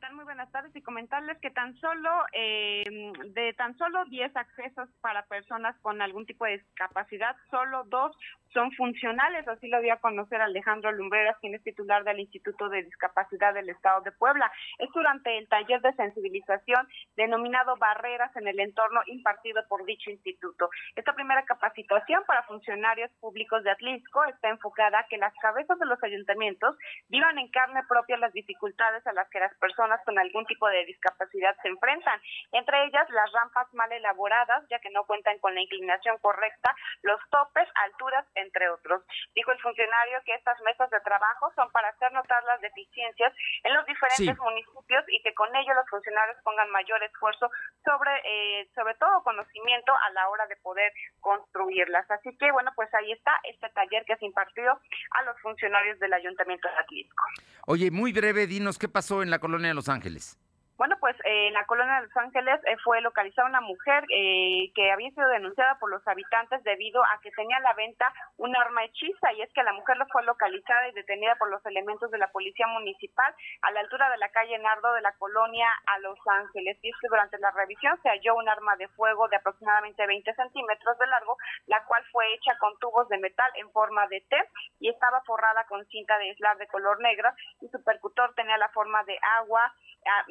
[0.01, 0.15] ¿Qué tal?
[0.15, 5.27] Muy buenas tardes y comentarles que tan solo eh, de tan solo 10 accesos para
[5.27, 8.17] personas con algún tipo de discapacidad, solo dos
[8.51, 12.83] son funcionales, así lo dio a conocer Alejandro Lumbreras, quien es titular del Instituto de
[12.83, 14.51] Discapacidad del Estado de Puebla.
[14.79, 20.69] Es durante el taller de sensibilización denominado Barreras en el entorno impartido por dicho instituto.
[20.95, 25.85] Esta primera capacitación para funcionarios públicos de Atlisco está enfocada a que las cabezas de
[25.85, 26.75] los ayuntamientos
[27.07, 30.85] vivan en carne propia las dificultades a las que las personas con algún tipo de
[30.85, 32.19] discapacidad se enfrentan,
[32.51, 37.19] entre ellas las rampas mal elaboradas, ya que no cuentan con la inclinación correcta, los
[37.29, 39.03] topes, alturas, entre otros.
[39.35, 43.33] Dijo el funcionario que estas mesas de trabajo son para hacer notar las deficiencias
[43.63, 47.49] en los diferentes municipios y que con ello los funcionarios pongan mayor esfuerzo
[47.83, 52.09] sobre, eh, sobre todo conocimiento a la hora de poder construirlas.
[52.09, 54.79] Así que, bueno, pues ahí está este taller que se impartió
[55.11, 57.23] a los funcionarios del Ayuntamiento de Atlisco.
[57.67, 60.37] Oye, muy breve, dinos qué pasó en la colonia de Los Ángeles.
[60.81, 64.71] Bueno, pues eh, en la colonia de Los Ángeles eh, fue localizada una mujer eh,
[64.73, 68.83] que había sido denunciada por los habitantes debido a que tenía la venta un arma
[68.85, 72.17] hechiza y es que la mujer lo fue localizada y detenida por los elementos de
[72.17, 76.17] la policía municipal a la altura de la calle Nardo de la colonia a Los
[76.25, 76.79] Ángeles.
[76.81, 80.33] Y es que durante la revisión se halló un arma de fuego de aproximadamente 20
[80.33, 84.35] centímetros de largo, la cual fue hecha con tubos de metal en forma de T
[84.79, 87.29] y estaba forrada con cinta de aislar de color negro
[87.61, 89.71] y su percutor tenía la forma de agua
[90.07, 90.25] ah,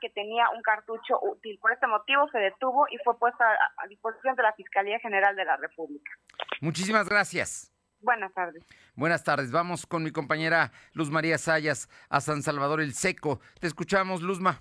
[0.00, 1.58] que tenía un cartucho útil.
[1.60, 3.44] Por este motivo se detuvo y fue puesta
[3.76, 6.12] a, disposición de la Fiscalía General de la República.
[6.60, 7.72] Muchísimas gracias.
[8.00, 8.64] Buenas tardes.
[8.94, 9.52] Buenas tardes.
[9.52, 13.40] Vamos con mi compañera Luz María Sayas a San Salvador el Seco.
[13.60, 14.60] Te escuchamos, Luzma.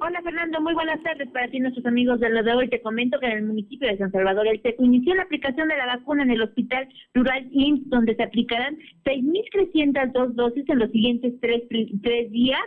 [0.00, 2.68] Hola Fernando, muy buenas tardes para ti nuestros amigos de lo de hoy.
[2.70, 5.76] Te comento que en el municipio de San Salvador el Seco inició la aplicación de
[5.76, 11.34] la vacuna en el Hospital Rural IMSS, donde se aplicarán 6.302 dosis en los siguientes
[11.42, 11.62] tres,
[12.02, 12.60] tres días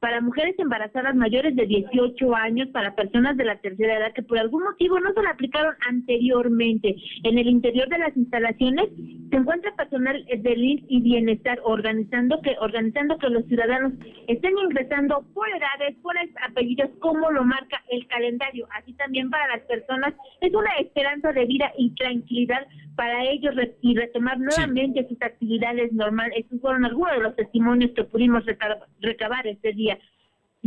[0.00, 4.38] para mujeres embarazadas mayores de 18 años, para personas de la tercera edad que por
[4.38, 6.96] algún motivo no se la aplicaron anteriormente.
[7.24, 8.88] En el interior de las instalaciones
[9.30, 13.92] se encuentra personal del INS y Bienestar organizando que organizando que los ciudadanos
[14.28, 16.14] estén ingresando por edades, por
[16.48, 18.68] apellidos, como lo marca el calendario.
[18.76, 22.66] Así también para las personas es una esperanza de vida y tranquilidad
[22.96, 26.38] para ellos y retomar nuevamente sus actividades normales.
[26.38, 28.44] Estos fueron algunos de los testimonios que pudimos
[29.00, 29.95] recabar este día.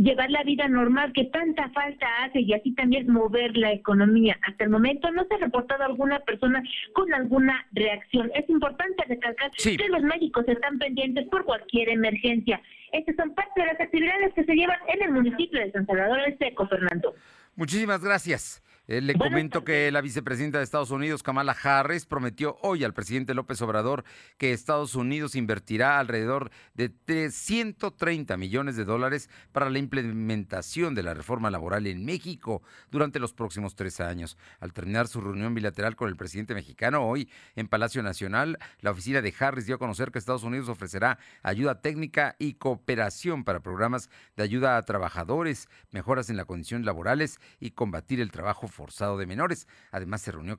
[0.00, 4.38] Llevar la vida normal que tanta falta hace y así también mover la economía.
[4.48, 6.62] Hasta el momento no se ha reportado alguna persona
[6.94, 8.30] con alguna reacción.
[8.34, 12.62] Es importante recalcar que los médicos están pendientes por cualquier emergencia.
[12.92, 16.22] Estas son parte de las actividades que se llevan en el municipio de San Salvador
[16.22, 17.14] del Seco, Fernando.
[17.54, 18.62] Muchísimas gracias.
[18.90, 23.34] Eh, le comento que la vicepresidenta de Estados Unidos, Kamala Harris, prometió hoy al presidente
[23.34, 24.02] López Obrador
[24.36, 31.14] que Estados Unidos invertirá alrededor de 330 millones de dólares para la implementación de la
[31.14, 34.36] reforma laboral en México durante los próximos tres años.
[34.58, 39.22] Al terminar su reunión bilateral con el presidente mexicano hoy en Palacio Nacional, la oficina
[39.22, 44.10] de Harris dio a conocer que Estados Unidos ofrecerá ayuda técnica y cooperación para programas
[44.36, 49.26] de ayuda a trabajadores, mejoras en las condiciones laborales y combatir el trabajo forzado de
[49.26, 49.68] menores.
[49.90, 50.58] Además, se reunió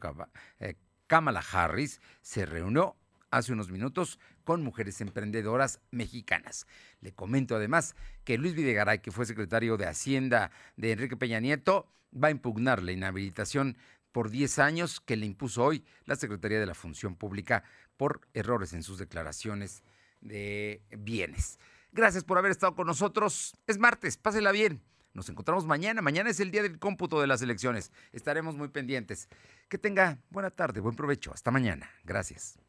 [0.60, 0.76] eh,
[1.08, 2.96] Kamala Harris, se reunió
[3.32, 6.68] hace unos minutos con mujeres emprendedoras mexicanas.
[7.00, 11.88] Le comento además que Luis Videgaray, que fue secretario de Hacienda de Enrique Peña Nieto,
[12.12, 13.78] va a impugnar la inhabilitación
[14.12, 17.64] por 10 años que le impuso hoy la Secretaría de la Función Pública
[17.96, 19.84] por errores en sus declaraciones
[20.20, 21.60] de bienes.
[21.94, 23.54] Gracias por haber estado con nosotros.
[23.68, 24.82] Es martes, pásela bien.
[25.14, 26.02] Nos encontramos mañana.
[26.02, 27.92] Mañana es el día del cómputo de las elecciones.
[28.12, 29.28] Estaremos muy pendientes.
[29.70, 31.34] Que tenga buena tarde, buen provecho.
[31.34, 31.90] Hasta mañana.
[32.04, 32.60] Gracias.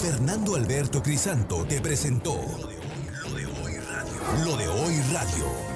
[0.00, 2.34] Fernando Alberto Crisanto te presentó
[3.22, 4.44] Lo de hoy radio.
[4.44, 5.75] Lo de hoy radio.